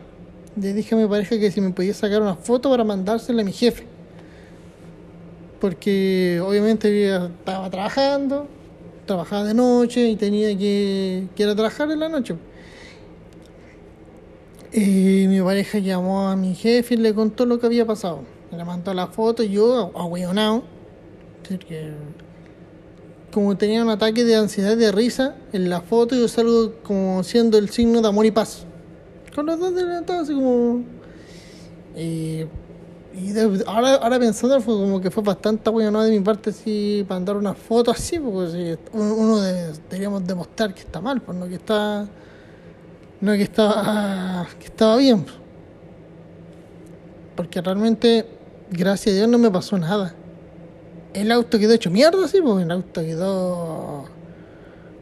Le 0.57 0.73
dije 0.73 0.95
a 0.95 0.99
mi 0.99 1.07
pareja 1.07 1.39
que 1.39 1.51
si 1.51 1.61
me 1.61 1.71
podía 1.71 1.95
sacar 1.95 2.23
una 2.23 2.37
foto 2.37 2.71
para 2.71 2.85
mandársela 2.85 3.43
a 3.43 3.45
mi 3.45 3.53
jefe. 3.53 3.85
Porque 5.61 6.41
obviamente 6.45 7.07
yo 7.07 7.27
estaba 7.27 7.69
trabajando, 7.71 8.47
trabajaba 9.05 9.45
de 9.45 9.55
noche 9.55 10.09
y 10.09 10.17
tenía 10.17 10.57
que, 10.57 11.27
ir 11.37 11.49
a 11.49 11.55
trabajar 11.55 11.91
en 11.91 12.01
la 12.01 12.09
noche. 12.09 12.37
Y 14.73 15.27
mi 15.27 15.41
pareja 15.41 15.79
llamó 15.79 16.29
a 16.29 16.37
mi 16.37 16.55
jefe 16.55 16.95
y 16.95 16.99
le 16.99 17.15
contó 17.15 17.47
lo 17.47 17.59
que 17.59 17.67
había 17.67 17.85
pasado. 17.85 18.21
Le 18.53 18.65
mandó 18.65 18.95
la 18.95 19.09
foto 19.09 19.43
y 19.43 19.51
yo, 19.51 19.91
ahueonado, 19.97 20.63
como 23.33 23.57
tenía 23.57 23.83
un 23.83 23.91
ataque 23.91 24.25
de 24.25 24.37
ansiedad 24.37 24.73
y 24.73 24.77
de 24.77 24.93
risa, 24.93 25.35
en 25.53 25.71
la 25.71 25.81
foto 25.81 26.17
yo 26.17 26.29
salgo 26.29 26.75
como 26.83 27.23
siendo 27.23 27.59
el 27.59 27.71
signo 27.71 28.01
de 28.01 28.09
amor 28.09 28.27
y 28.27 28.31
paz. 28.31 28.65
Con 29.35 29.47
los 29.47 29.59
dos 29.59 29.73
levantados 29.73 30.25
así 30.25 30.35
como... 30.35 30.83
Y 31.97 32.45
y 33.13 33.37
ahora, 33.67 33.97
ahora 33.97 34.19
pensando, 34.21 34.61
fue 34.61 34.75
como 34.75 35.01
que 35.01 35.11
fue 35.11 35.23
bastante 35.23 35.69
bueno 35.69 36.01
de 36.03 36.13
mi 36.13 36.21
parte 36.21 36.53
si 36.53 37.05
para 37.09 37.17
andar 37.17 37.37
una 37.37 37.55
foto 37.55 37.91
así, 37.91 38.21
porque 38.21 38.79
uno 38.93 39.41
deberíamos 39.41 40.25
demostrar 40.25 40.73
que 40.73 40.83
está 40.83 41.01
mal, 41.01 41.21
pues 41.21 41.37
no 41.37 41.49
que 41.49 41.57
está 41.57 42.07
no 43.21 43.33
que 43.33 43.43
estaba 43.43 44.47
que 44.59 44.67
estaba 44.67 44.97
bien. 44.97 45.27
Porque 47.35 47.61
realmente, 47.61 48.27
gracias 48.71 49.15
a 49.15 49.17
Dios, 49.19 49.29
no 49.29 49.39
me 49.39 49.51
pasó 49.51 49.77
nada. 49.77 50.15
El 51.13 51.33
auto 51.33 51.59
quedó 51.59 51.75
hecho 51.75 51.91
mierda, 51.91 52.29
sí, 52.29 52.39
pues 52.43 52.65
el 52.65 52.71
auto 52.71 53.01
quedó. 53.03 54.05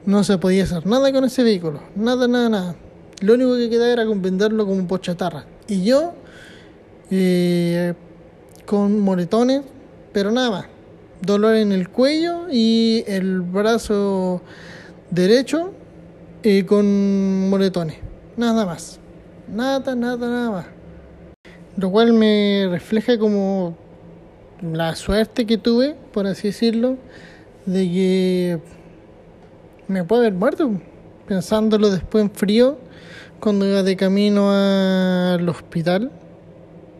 No 0.06 0.24
se 0.24 0.38
podía 0.38 0.64
hacer 0.64 0.86
nada 0.86 1.12
con 1.12 1.24
ese 1.24 1.42
vehículo. 1.42 1.80
Nada, 1.94 2.26
nada, 2.26 2.48
nada. 2.48 2.76
Lo 3.20 3.34
único 3.34 3.56
que 3.56 3.68
quedaba 3.68 3.92
era 3.92 4.06
con 4.06 4.22
venderlo 4.22 4.64
como 4.64 4.78
un 4.78 4.86
pochatarra. 4.86 5.44
Y 5.66 5.84
yo 5.84 6.14
eh, 7.10 7.94
con 8.64 9.00
moretones, 9.00 9.62
pero 10.12 10.30
nada 10.30 10.50
más. 10.50 10.66
Dolor 11.20 11.56
en 11.56 11.72
el 11.72 11.88
cuello 11.88 12.46
y 12.50 13.04
el 13.06 13.40
brazo 13.40 14.40
derecho 15.10 15.72
eh, 16.42 16.64
con 16.64 17.50
moretones. 17.50 17.96
Nada 18.36 18.64
más. 18.64 19.00
Nada, 19.52 19.94
nada, 19.94 20.28
nada 20.28 20.50
más. 20.50 20.66
Lo 21.76 21.90
cual 21.90 22.12
me 22.12 22.66
refleja 22.70 23.18
como 23.18 23.76
la 24.62 24.94
suerte 24.94 25.46
que 25.46 25.58
tuve, 25.58 25.94
por 26.12 26.26
así 26.26 26.48
decirlo, 26.48 26.96
de 27.66 27.84
que 27.84 28.58
me 29.86 30.04
puede 30.04 30.22
haber 30.26 30.34
muerto. 30.34 30.70
Pensándolo 31.26 31.90
después 31.90 32.24
en 32.24 32.30
frío, 32.30 32.78
cuando 33.40 33.66
iba 33.66 33.82
de 33.82 33.96
camino 33.96 34.50
al 34.50 35.46
hospital 35.48 36.10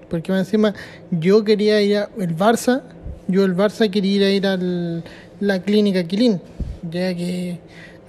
porque 0.08 0.32
encima 0.32 0.74
yo 1.10 1.44
quería 1.44 1.80
ir 1.82 1.98
al 1.98 2.36
Barça, 2.36 2.82
yo 3.28 3.44
el 3.44 3.54
Barça 3.54 3.90
quería 3.90 4.30
ir 4.30 4.46
a 4.46 4.58
la 5.40 5.62
clínica 5.62 6.04
Quilín, 6.04 6.40
ya 6.82 7.14
que 7.14 7.60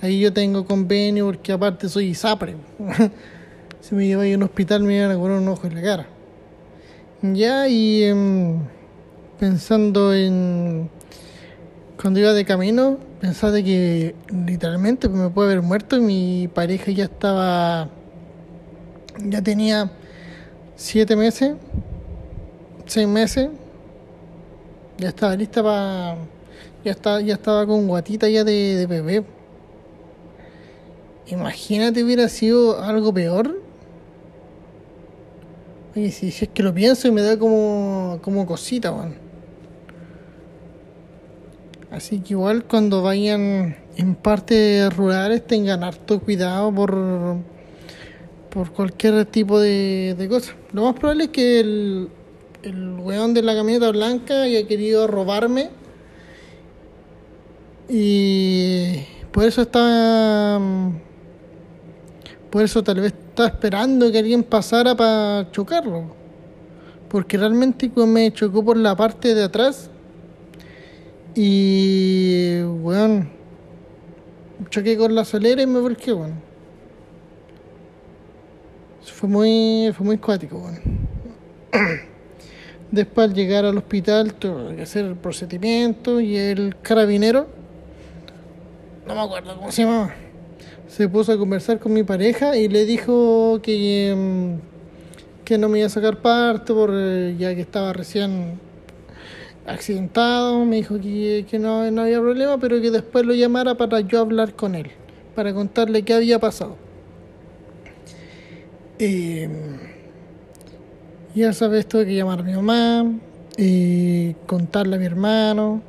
ahí 0.01 0.19
yo 0.19 0.31
tengo 0.33 0.65
convenio 0.65 1.25
porque 1.25 1.51
aparte 1.51 1.89
soy 1.89 2.07
ISAPRE. 2.07 2.55
si 3.81 3.95
me 3.95 4.07
lleva 4.07 4.23
a 4.23 4.27
un 4.27 4.43
hospital 4.43 4.83
me 4.83 4.97
iban 4.97 5.11
a 5.11 5.17
poner 5.17 5.37
un 5.37 5.47
ojo 5.47 5.67
en 5.67 5.75
la 5.75 5.81
cara. 5.81 6.07
Ya, 7.21 7.67
y 7.67 8.03
em, 8.03 8.59
pensando 9.39 10.13
en 10.13 10.89
cuando 12.01 12.19
iba 12.19 12.33
de 12.33 12.45
camino, 12.45 12.97
pensaba 13.19 13.53
de 13.53 13.63
que 13.63 14.15
literalmente 14.45 15.09
me 15.09 15.29
puede 15.29 15.51
haber 15.51 15.61
muerto 15.61 15.97
y 15.97 16.01
mi 16.01 16.47
pareja 16.47 16.91
ya 16.91 17.05
estaba, 17.05 17.89
ya 19.19 19.41
tenía 19.41 19.91
siete 20.75 21.15
meses 21.15 21.53
seis 22.89 23.07
meses, 23.07 23.49
ya 24.97 25.09
estaba 25.09 25.35
lista 25.35 25.63
para. 25.63 26.17
Ya 26.83 26.91
estaba, 26.91 27.21
ya 27.21 27.33
estaba 27.33 27.65
con 27.67 27.87
guatita 27.87 28.29
ya 28.29 28.43
de, 28.43 28.85
bebé. 28.87 29.23
Imagínate 31.27 32.03
hubiera 32.03 32.29
sido 32.29 32.81
algo 32.81 33.13
peor. 33.13 33.61
Oye, 35.95 36.11
si, 36.11 36.29
es 36.29 36.49
que 36.49 36.63
lo 36.63 36.73
pienso 36.73 37.07
y 37.07 37.11
me 37.11 37.21
da 37.21 37.37
como, 37.37 38.19
como 38.21 38.45
cosita, 38.45 38.91
man. 38.91 39.28
Así 41.91 42.19
que 42.19 42.33
igual 42.33 42.65
cuando 42.65 43.01
vayan 43.01 43.75
en 43.97 44.15
partes 44.15 44.95
rurales 44.95 45.45
tengan 45.45 45.83
harto 45.83 46.19
cuidado 46.19 46.73
por 46.73 47.37
por 48.49 48.71
cualquier 48.71 49.25
tipo 49.25 49.59
de, 49.59 50.15
de 50.17 50.27
cosa. 50.27 50.53
Lo 50.73 50.83
más 50.83 50.95
probable 50.95 51.25
es 51.25 51.29
que 51.29 51.59
el, 51.59 52.09
el 52.63 52.99
weón 52.99 53.33
de 53.33 53.41
la 53.41 53.55
camioneta 53.55 53.91
blanca 53.91 54.43
haya 54.43 54.67
querido 54.67 55.07
robarme 55.07 55.69
y 57.87 59.03
por 59.31 59.45
eso 59.45 59.61
estaba 59.61 60.59
por 62.49 62.63
eso 62.63 62.83
tal 62.83 62.99
vez 62.99 63.13
estaba 63.13 63.49
esperando 63.49 64.11
que 64.11 64.19
alguien 64.19 64.43
pasara 64.43 64.95
para 64.95 65.49
chocarlo 65.51 66.15
porque 67.09 67.37
realmente 67.37 67.91
me 67.95 68.31
chocó 68.33 68.63
por 68.63 68.77
la 68.77 68.95
parte 68.95 69.33
de 69.33 69.43
atrás 69.43 69.89
y 71.35 72.61
weón 72.61 73.29
choqué 74.69 74.97
con 74.97 75.15
la 75.15 75.25
solera 75.25 75.61
y 75.61 75.67
me 75.67 75.79
volqué 75.79 76.13
weón 76.13 76.49
fue 79.19 79.27
muy, 79.27 79.91
fue 79.93 80.05
muy 80.05 80.17
cuático, 80.17 80.59
bueno. 80.59 80.79
Después 82.91 83.29
al 83.29 83.35
llegar 83.35 83.65
al 83.65 83.77
hospital 83.77 84.33
tuve 84.33 84.77
que 84.77 84.83
hacer 84.83 85.05
el 85.05 85.15
procedimiento 85.15 86.21
y 86.21 86.37
el 86.37 86.77
carabinero, 86.81 87.47
no 89.05 89.15
me 89.15 89.21
acuerdo 89.21 89.57
cómo 89.57 89.71
se 89.73 89.83
llamaba, 89.83 90.13
se 90.87 91.09
puso 91.09 91.33
a 91.33 91.37
conversar 91.37 91.79
con 91.79 91.91
mi 91.91 92.03
pareja 92.03 92.55
y 92.55 92.69
le 92.69 92.85
dijo 92.85 93.59
que, 93.61 94.11
em, 94.11 94.59
que 95.43 95.57
no 95.57 95.67
me 95.67 95.79
iba 95.79 95.87
a 95.87 95.89
sacar 95.89 96.21
parte 96.21 96.73
por, 96.73 96.91
eh, 96.93 97.35
ya 97.37 97.53
que 97.53 97.61
estaba 97.61 97.91
recién 97.91 98.57
accidentado, 99.69 100.65
me 100.65 100.77
dijo 100.77 100.99
que, 100.99 101.45
que 101.49 101.59
no, 101.59 101.89
no 101.91 102.01
había 102.01 102.19
problema, 102.19 102.57
pero 102.57 102.81
que 102.81 102.91
después 102.91 103.25
lo 103.25 103.33
llamara 103.33 103.75
para 103.75 103.99
yo 104.01 104.19
hablar 104.19 104.55
con 104.55 104.75
él, 104.75 104.87
para 105.35 105.53
contarle 105.53 106.03
qué 106.03 106.13
había 106.13 106.39
pasado. 106.39 106.75
Y, 108.97 109.43
ya 111.35 111.53
sabes, 111.53 111.87
tuve 111.87 112.05
que 112.05 112.15
llamar 112.15 112.39
a 112.39 112.43
mi 112.43 112.53
mamá 112.53 113.13
y 113.57 114.33
contarle 114.45 114.95
a 114.95 114.99
mi 114.99 115.05
hermano. 115.05 115.81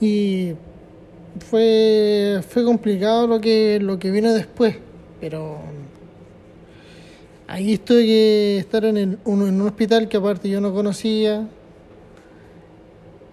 Y 0.00 0.54
fue, 1.40 2.40
fue 2.48 2.64
complicado 2.64 3.26
lo 3.26 3.40
que, 3.40 3.78
lo 3.80 3.98
que 3.98 4.10
vino 4.10 4.32
después, 4.32 4.76
pero 5.20 5.58
ahí 7.46 7.74
estuve 7.74 8.06
que 8.06 8.58
estar 8.58 8.84
en, 8.84 8.96
en 8.96 9.18
un 9.24 9.60
hospital 9.62 10.08
que 10.08 10.16
aparte 10.16 10.48
yo 10.48 10.60
no 10.60 10.72
conocía 10.72 11.48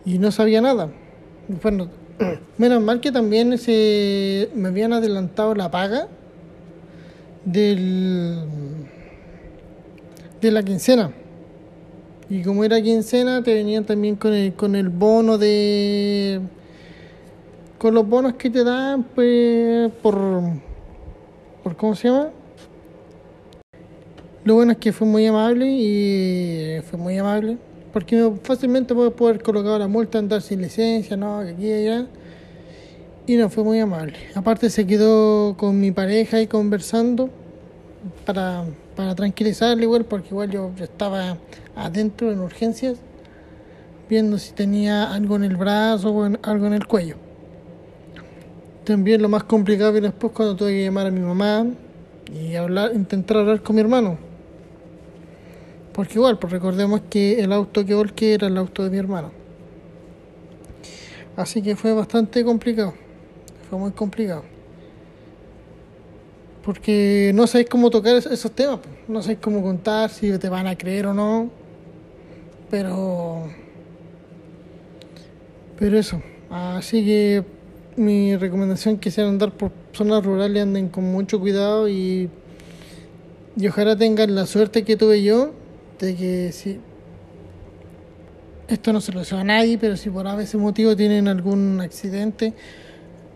y 0.06 0.20
no 0.20 0.32
sabía 0.32 0.62
nada. 0.62 0.90
Bueno, 1.62 1.90
menos 2.58 2.82
mal 2.82 3.02
que 3.02 3.12
también 3.12 3.58
se, 3.58 4.50
me 4.56 4.70
habían 4.70 4.94
adelantado 4.94 5.56
la 5.56 5.72
paga 5.72 6.08
del, 7.44 8.40
de 10.42 10.52
la 10.52 10.64
quincena. 10.64 11.12
Y 12.30 12.42
como 12.42 12.64
era 12.64 12.82
quincena, 12.82 13.44
te 13.44 13.54
venían 13.54 13.84
también 13.84 14.16
con 14.16 14.34
el, 14.34 14.54
con 14.54 14.76
el 14.76 14.90
bono 14.90 15.38
de. 15.38 16.42
con 17.78 17.94
los 17.94 18.08
bonos 18.08 18.34
que 18.34 18.50
te 18.50 18.64
dan, 18.64 19.04
pues, 19.04 19.92
por. 20.02 20.42
por 21.64 21.76
¿Cómo 21.76 21.94
se 21.96 22.08
llama? 22.08 22.30
Lo 24.44 24.56
bueno 24.56 24.72
es 24.72 24.78
que 24.80 24.92
fue 24.92 25.08
muy 25.08 25.26
amable 25.26 25.68
y 25.68 26.82
fue 26.82 26.98
muy 26.98 27.18
amable. 27.18 27.58
Porque 27.96 28.30
fácilmente 28.44 28.94
puedo 28.94 29.16
poder 29.16 29.42
colocar 29.42 29.80
la 29.80 29.88
multa, 29.88 30.20
andar 30.20 30.42
sin 30.42 30.62
licencia, 30.62 31.16
no, 31.16 31.42
que 31.44 31.52
aquí 31.52 31.72
y 31.72 33.34
y 33.34 33.38
no 33.38 33.50
fue 33.50 33.64
muy 33.64 33.80
amable. 33.80 34.18
Aparte 34.34 34.70
se 34.70 34.86
quedó 34.86 35.56
con 35.56 35.80
mi 35.80 35.92
pareja 35.92 36.36
ahí 36.36 36.48
conversando 36.48 37.30
para, 38.26 38.66
para 38.98 39.16
tranquilizarle 39.16 39.84
igual, 39.84 40.04
porque 40.04 40.28
igual 40.32 40.52
yo, 40.52 40.72
estaba 40.78 41.38
adentro 41.74 42.34
en 42.34 42.42
urgencias 42.42 42.98
viendo 44.10 44.40
si 44.40 44.52
tenía 44.52 45.14
algo 45.14 45.38
en 45.38 45.46
el 45.46 45.56
brazo 45.56 46.12
o 46.12 46.26
algo 46.44 46.68
en 46.68 46.74
el 46.74 46.88
cuello. 46.88 47.16
También 48.84 49.22
lo 49.22 49.30
más 49.30 49.46
complicado 49.46 49.94
viene 49.94 50.10
después 50.10 50.34
cuando 50.34 50.58
tuve 50.58 50.72
que 50.72 50.84
llamar 50.84 51.08
a 51.08 51.12
mi 51.12 51.22
mamá 51.22 51.66
y 52.30 52.56
hablar, 52.56 52.92
intentar 52.94 53.38
hablar 53.38 53.62
con 53.62 53.78
mi 53.78 53.82
hermano. 53.84 54.25
Porque 55.96 56.16
igual, 56.16 56.38
pues 56.38 56.52
recordemos 56.52 57.02
que 57.10 57.40
el 57.42 57.54
auto 57.54 57.86
que 57.86 57.96
volqué 57.96 58.34
era 58.34 58.48
el 58.48 58.58
auto 58.58 58.84
de 58.84 58.90
mi 58.90 58.98
hermano. 58.98 59.32
Así 61.38 61.62
que 61.62 61.76
fue 61.76 61.94
bastante 61.94 62.44
complicado 62.44 62.94
fue 63.70 63.80
muy 63.80 63.92
complicado. 63.92 64.44
Porque 66.64 67.32
no 67.36 67.46
sabéis 67.46 67.70
cómo 67.70 67.90
tocar 67.90 68.16
esos 68.16 68.52
temas, 68.52 68.80
no 69.08 69.22
sabéis 69.22 69.40
cómo 69.40 69.62
contar, 69.62 70.10
si 70.10 70.38
te 70.38 70.50
van 70.50 70.68
a 70.68 70.76
creer 70.76 71.08
o 71.08 71.14
no. 71.14 71.50
Pero. 72.72 73.48
Pero 75.78 76.00
eso. 76.00 76.22
Así 76.50 77.06
que 77.06 77.44
mi 77.96 78.36
recomendación 78.36 78.98
que 78.98 79.12
sea 79.12 79.28
andar 79.28 79.52
por 79.52 79.72
zonas 79.94 80.26
rurales 80.26 80.64
anden 80.64 80.90
con 80.90 81.04
mucho 81.04 81.40
cuidado 81.40 81.88
y, 81.88 82.30
y 83.56 83.68
ojalá 83.68 83.96
tengan 83.96 84.34
la 84.36 84.46
suerte 84.46 84.84
que 84.84 84.98
tuve 84.98 85.22
yo 85.24 85.52
de 86.00 86.16
que 86.16 86.52
si 86.52 86.80
esto 88.68 88.92
no 88.92 89.02
se 89.02 89.12
lo 89.12 89.20
deseo 89.20 89.38
a 89.38 89.44
nadie, 89.44 89.78
pero 89.78 89.96
si 89.96 90.10
por 90.10 90.28
ese 90.40 90.58
motivo 90.58 90.96
tienen 90.96 91.28
algún 91.28 91.80
accidente, 91.82 92.54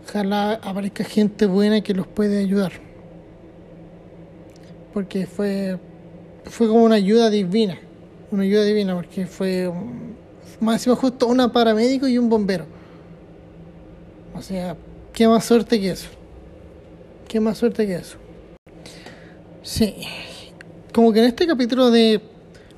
ojalá 0.04 0.54
aparezca 0.54 1.04
gente 1.04 1.46
buena 1.46 1.80
que 1.82 1.94
los 1.94 2.06
puede 2.06 2.38
ayudar. 2.38 2.72
Porque 4.92 5.26
fue, 5.26 5.78
fue 6.44 6.66
como 6.66 6.82
una 6.82 6.96
ayuda 6.96 7.30
divina, 7.30 7.78
una 8.30 8.42
ayuda 8.42 8.64
divina, 8.64 8.94
porque 8.94 9.26
fue 9.26 9.70
más 10.60 10.84
justo 10.84 11.26
una 11.26 11.52
paramédico 11.52 12.08
y 12.08 12.18
un 12.18 12.28
bombero. 12.28 12.66
O 14.34 14.42
sea, 14.42 14.76
qué 15.12 15.28
más 15.28 15.44
suerte 15.44 15.80
que 15.80 15.90
eso. 15.90 16.08
Qué 17.28 17.38
más 17.38 17.58
suerte 17.58 17.86
que 17.86 17.94
eso. 17.94 18.16
Sí. 19.62 19.94
Como 20.92 21.12
que 21.12 21.20
en 21.20 21.26
este 21.26 21.46
capítulo 21.46 21.90
de 21.90 22.20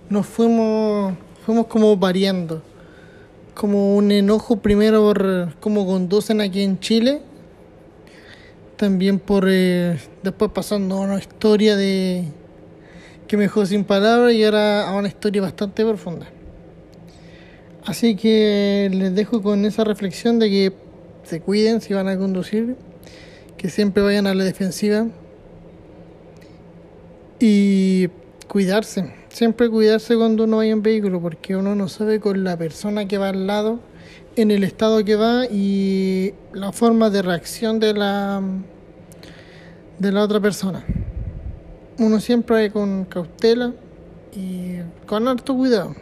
nos 0.09 0.27
fuimos 0.27 1.15
fuimos 1.45 1.67
como 1.67 1.97
variando 1.97 2.63
como 3.55 3.97
un 3.97 4.11
enojo 4.11 4.57
primero 4.57 5.03
por 5.03 5.55
cómo 5.61 5.87
conducen 5.87 6.41
aquí 6.41 6.63
en 6.63 6.81
Chile, 6.81 7.21
también 8.77 9.19
por 9.19 9.47
eh, 9.49 9.99
después 10.23 10.51
pasando 10.53 10.97
a 10.97 11.01
una 11.01 11.19
historia 11.19 11.77
de 11.77 12.25
que 13.29 13.37
me 13.37 13.45
dejó 13.45 13.65
sin 13.67 13.85
palabras 13.85 14.33
y 14.35 14.45
ahora 14.45 14.89
a 14.89 14.95
una 14.95 15.09
historia 15.09 15.43
bastante 15.43 15.85
profunda. 15.85 16.27
Así 17.85 18.17
que 18.17 18.91
les 18.93 19.15
dejo 19.15 19.43
con 19.43 19.65
esa 19.65 19.85
reflexión 19.85 20.39
de 20.39 20.49
que 20.49 20.73
se 21.25 21.41
cuiden 21.41 21.81
si 21.81 21.95
van 21.95 22.09
a 22.09 22.17
conducir, 22.17 22.77
que 23.57 23.71
siempre 23.71 24.03
vayan 24.03 24.27
a 24.27 24.35
la 24.35 24.45
defensiva 24.45 25.07
y 27.41 28.09
cuidarse 28.49 29.22
siempre 29.33 29.71
cuidarse 29.71 30.17
cuando 30.17 30.45
uno 30.45 30.59
vaya 30.59 30.73
en 30.73 30.83
vehículo, 30.83 31.21
porque 31.21 31.57
uno 31.57 31.75
no 31.75 31.89
sabe 31.89 32.21
con 32.21 32.45
la 32.45 32.57
persona 32.57 33.09
que 33.09 33.19
va 33.19 33.31
al 33.31 33.47
lado, 33.47 33.81
en 34.37 34.51
el 34.51 34.63
estado 34.65 35.05
que 35.05 35.17
va 35.17 35.47
y 35.47 36.35
la 36.53 36.73
forma 36.73 37.11
de 37.11 37.23
reacción 37.23 37.81
de 37.81 37.95
la 37.95 38.43
de 39.99 40.13
la 40.13 40.23
otra 40.23 40.41
persona. 40.41 40.85
Uno 41.99 42.21
siempre 42.21 42.69
va 42.69 42.73
con 42.73 43.05
cautela 43.05 43.73
y 44.35 44.77
con 45.07 45.29
harto 45.29 45.55
cuidado, 45.55 45.95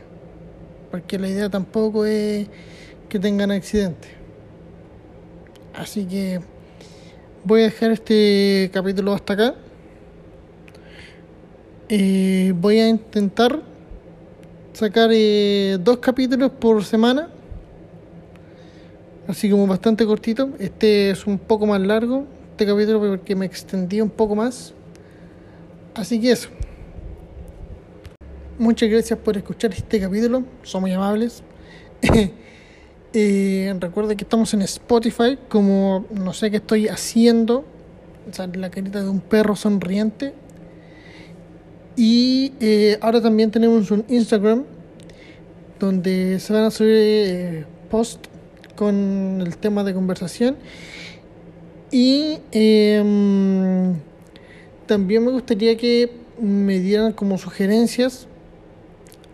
porque 0.91 1.19
la 1.19 1.29
idea 1.29 1.49
tampoco 1.49 2.05
es 2.05 2.49
que 3.09 3.19
tengan 3.19 3.51
accidentes. 3.51 4.11
Así 5.75 6.05
que 6.05 6.41
voy 7.45 7.63
a 7.63 7.65
dejar 7.65 7.93
este 7.93 8.71
capítulo 8.73 9.13
hasta 9.13 9.33
acá. 9.35 9.55
Eh, 11.93 12.55
voy 12.55 12.79
a 12.79 12.89
intentar 12.89 13.61
sacar 14.73 15.11
eh, 15.13 15.77
dos 15.81 15.99
capítulos 15.99 16.53
por 16.53 16.85
semana. 16.85 17.29
Así 19.27 19.51
como 19.51 19.67
bastante 19.67 20.07
cortito. 20.07 20.51
Este 20.61 21.11
es 21.11 21.27
un 21.27 21.37
poco 21.37 21.67
más 21.67 21.81
largo. 21.81 22.27
Este 22.53 22.65
capítulo 22.65 23.01
porque 23.01 23.35
me 23.35 23.45
extendí 23.45 24.01
un 24.01 24.09
poco 24.09 24.37
más. 24.37 24.73
Así 25.97 26.21
que 26.21 26.31
eso. 26.31 26.49
Muchas 28.57 28.89
gracias 28.89 29.19
por 29.19 29.37
escuchar 29.37 29.73
este 29.73 29.99
capítulo. 29.99 30.45
Son 30.63 30.83
muy 30.83 30.93
amables. 30.93 31.43
eh, 33.13 33.75
que 34.17 34.23
estamos 34.25 34.55
en 34.55 34.63
Spotify. 34.63 35.37
Como 35.49 36.07
no 36.13 36.33
sé 36.35 36.53
qué 36.53 36.59
estoy 36.59 36.87
haciendo. 36.87 37.65
Sale 38.31 38.61
la 38.61 38.71
carita 38.71 39.03
de 39.03 39.09
un 39.09 39.19
perro 39.19 39.57
sonriente. 39.57 40.35
Y 42.01 42.55
eh, 42.61 42.97
ahora 43.03 43.21
también 43.21 43.51
tenemos 43.51 43.91
un 43.91 44.07
Instagram 44.09 44.65
donde 45.79 46.41
se 46.41 46.51
van 46.51 46.63
a 46.65 46.71
subir 46.71 46.95
eh, 46.97 47.65
posts 47.91 48.27
con 48.75 49.43
el 49.43 49.59
tema 49.59 49.85
de 49.85 49.93
conversación. 49.93 50.57
Y 51.91 52.39
em, 52.53 53.97
también 54.87 55.27
me 55.27 55.31
gustaría 55.31 55.77
que 55.77 56.11
me 56.41 56.79
dieran 56.79 57.13
como 57.13 57.37
sugerencias 57.37 58.27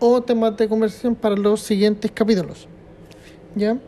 o 0.00 0.20
temas 0.22 0.56
de 0.56 0.66
conversación 0.66 1.14
para 1.14 1.36
los 1.36 1.60
siguientes 1.60 2.10
capítulos. 2.10 2.66
¿Ya? 3.54 3.78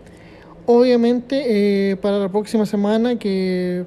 Obviamente, 0.67 1.91
eh, 1.91 1.97
para 1.97 2.21
la 2.21 2.29
próxima 2.29 2.65
semana, 2.65 3.19
que 3.19 3.87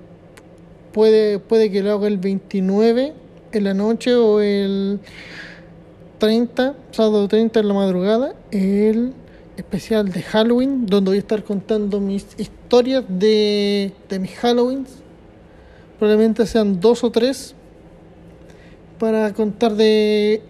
puede, 0.92 1.40
puede 1.40 1.72
que 1.72 1.82
lo 1.82 1.94
haga 1.94 2.10
el 2.10 2.18
29 2.18 3.22
en 3.52 3.64
la 3.64 3.74
noche 3.74 4.16
o 4.16 4.40
el 4.42 5.00
30, 6.20 6.76
sábado 6.92 7.28
30 7.28 7.60
en 7.60 7.68
la 7.68 7.74
madrugada, 7.74 8.36
el 8.52 9.14
especial 9.58 10.12
de 10.12 10.22
Halloween, 10.22 10.86
donde 10.86 11.12
voy 11.12 11.18
a 11.18 11.20
estar 11.20 11.44
contando 11.44 12.00
mis 12.00 12.28
historias 12.38 13.04
de, 13.08 13.94
de 14.10 14.20
mis 14.20 14.32
Halloweens. 14.44 14.90
Probablemente 16.00 16.46
sean 16.46 16.80
dos 16.80 17.04
o 17.04 17.12
tres 17.12 17.56
para 19.00 19.34
contar 19.34 19.76
de 19.76 20.42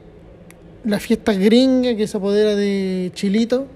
la 0.84 1.00
fiesta 1.00 1.34
gringa 1.34 1.96
que 1.96 2.08
se 2.08 2.18
apodera 2.18 2.56
de 2.56 3.12
Chilito, 3.14 3.68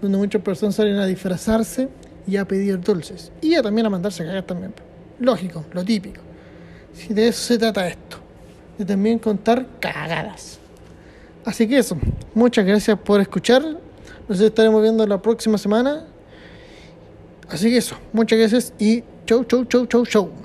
donde 0.00 0.18
muchas 0.18 0.42
personas 0.42 0.74
salen 0.74 0.96
a 0.96 1.06
disfrazarse 1.06 1.88
y 2.26 2.36
a 2.36 2.46
pedir 2.46 2.80
dulces. 2.80 3.32
Y 3.40 3.54
a 3.54 3.62
también 3.62 3.86
a 3.86 3.90
mandarse 3.90 4.22
a 4.22 4.26
cagar 4.26 4.44
también. 4.44 4.74
Lógico, 5.18 5.64
lo 5.72 5.84
típico. 5.84 6.20
Si 6.92 7.14
de 7.14 7.28
eso 7.28 7.40
se 7.42 7.58
trata 7.58 7.86
esto. 7.88 8.18
De 8.78 8.84
también 8.84 9.18
contar 9.18 9.66
cagadas. 9.80 10.58
Así 11.44 11.68
que 11.68 11.78
eso. 11.78 11.96
Muchas 12.34 12.64
gracias 12.64 12.98
por 12.98 13.20
escuchar. 13.20 13.62
Nos 14.28 14.40
estaremos 14.40 14.82
viendo 14.82 15.06
la 15.06 15.20
próxima 15.20 15.58
semana. 15.58 16.04
Así 17.48 17.70
que 17.70 17.76
eso. 17.76 17.96
Muchas 18.12 18.38
gracias 18.38 18.72
y 18.78 19.02
chau, 19.26 19.44
chau, 19.44 19.64
chau, 19.64 19.86
chau, 19.86 20.06
chau. 20.06 20.41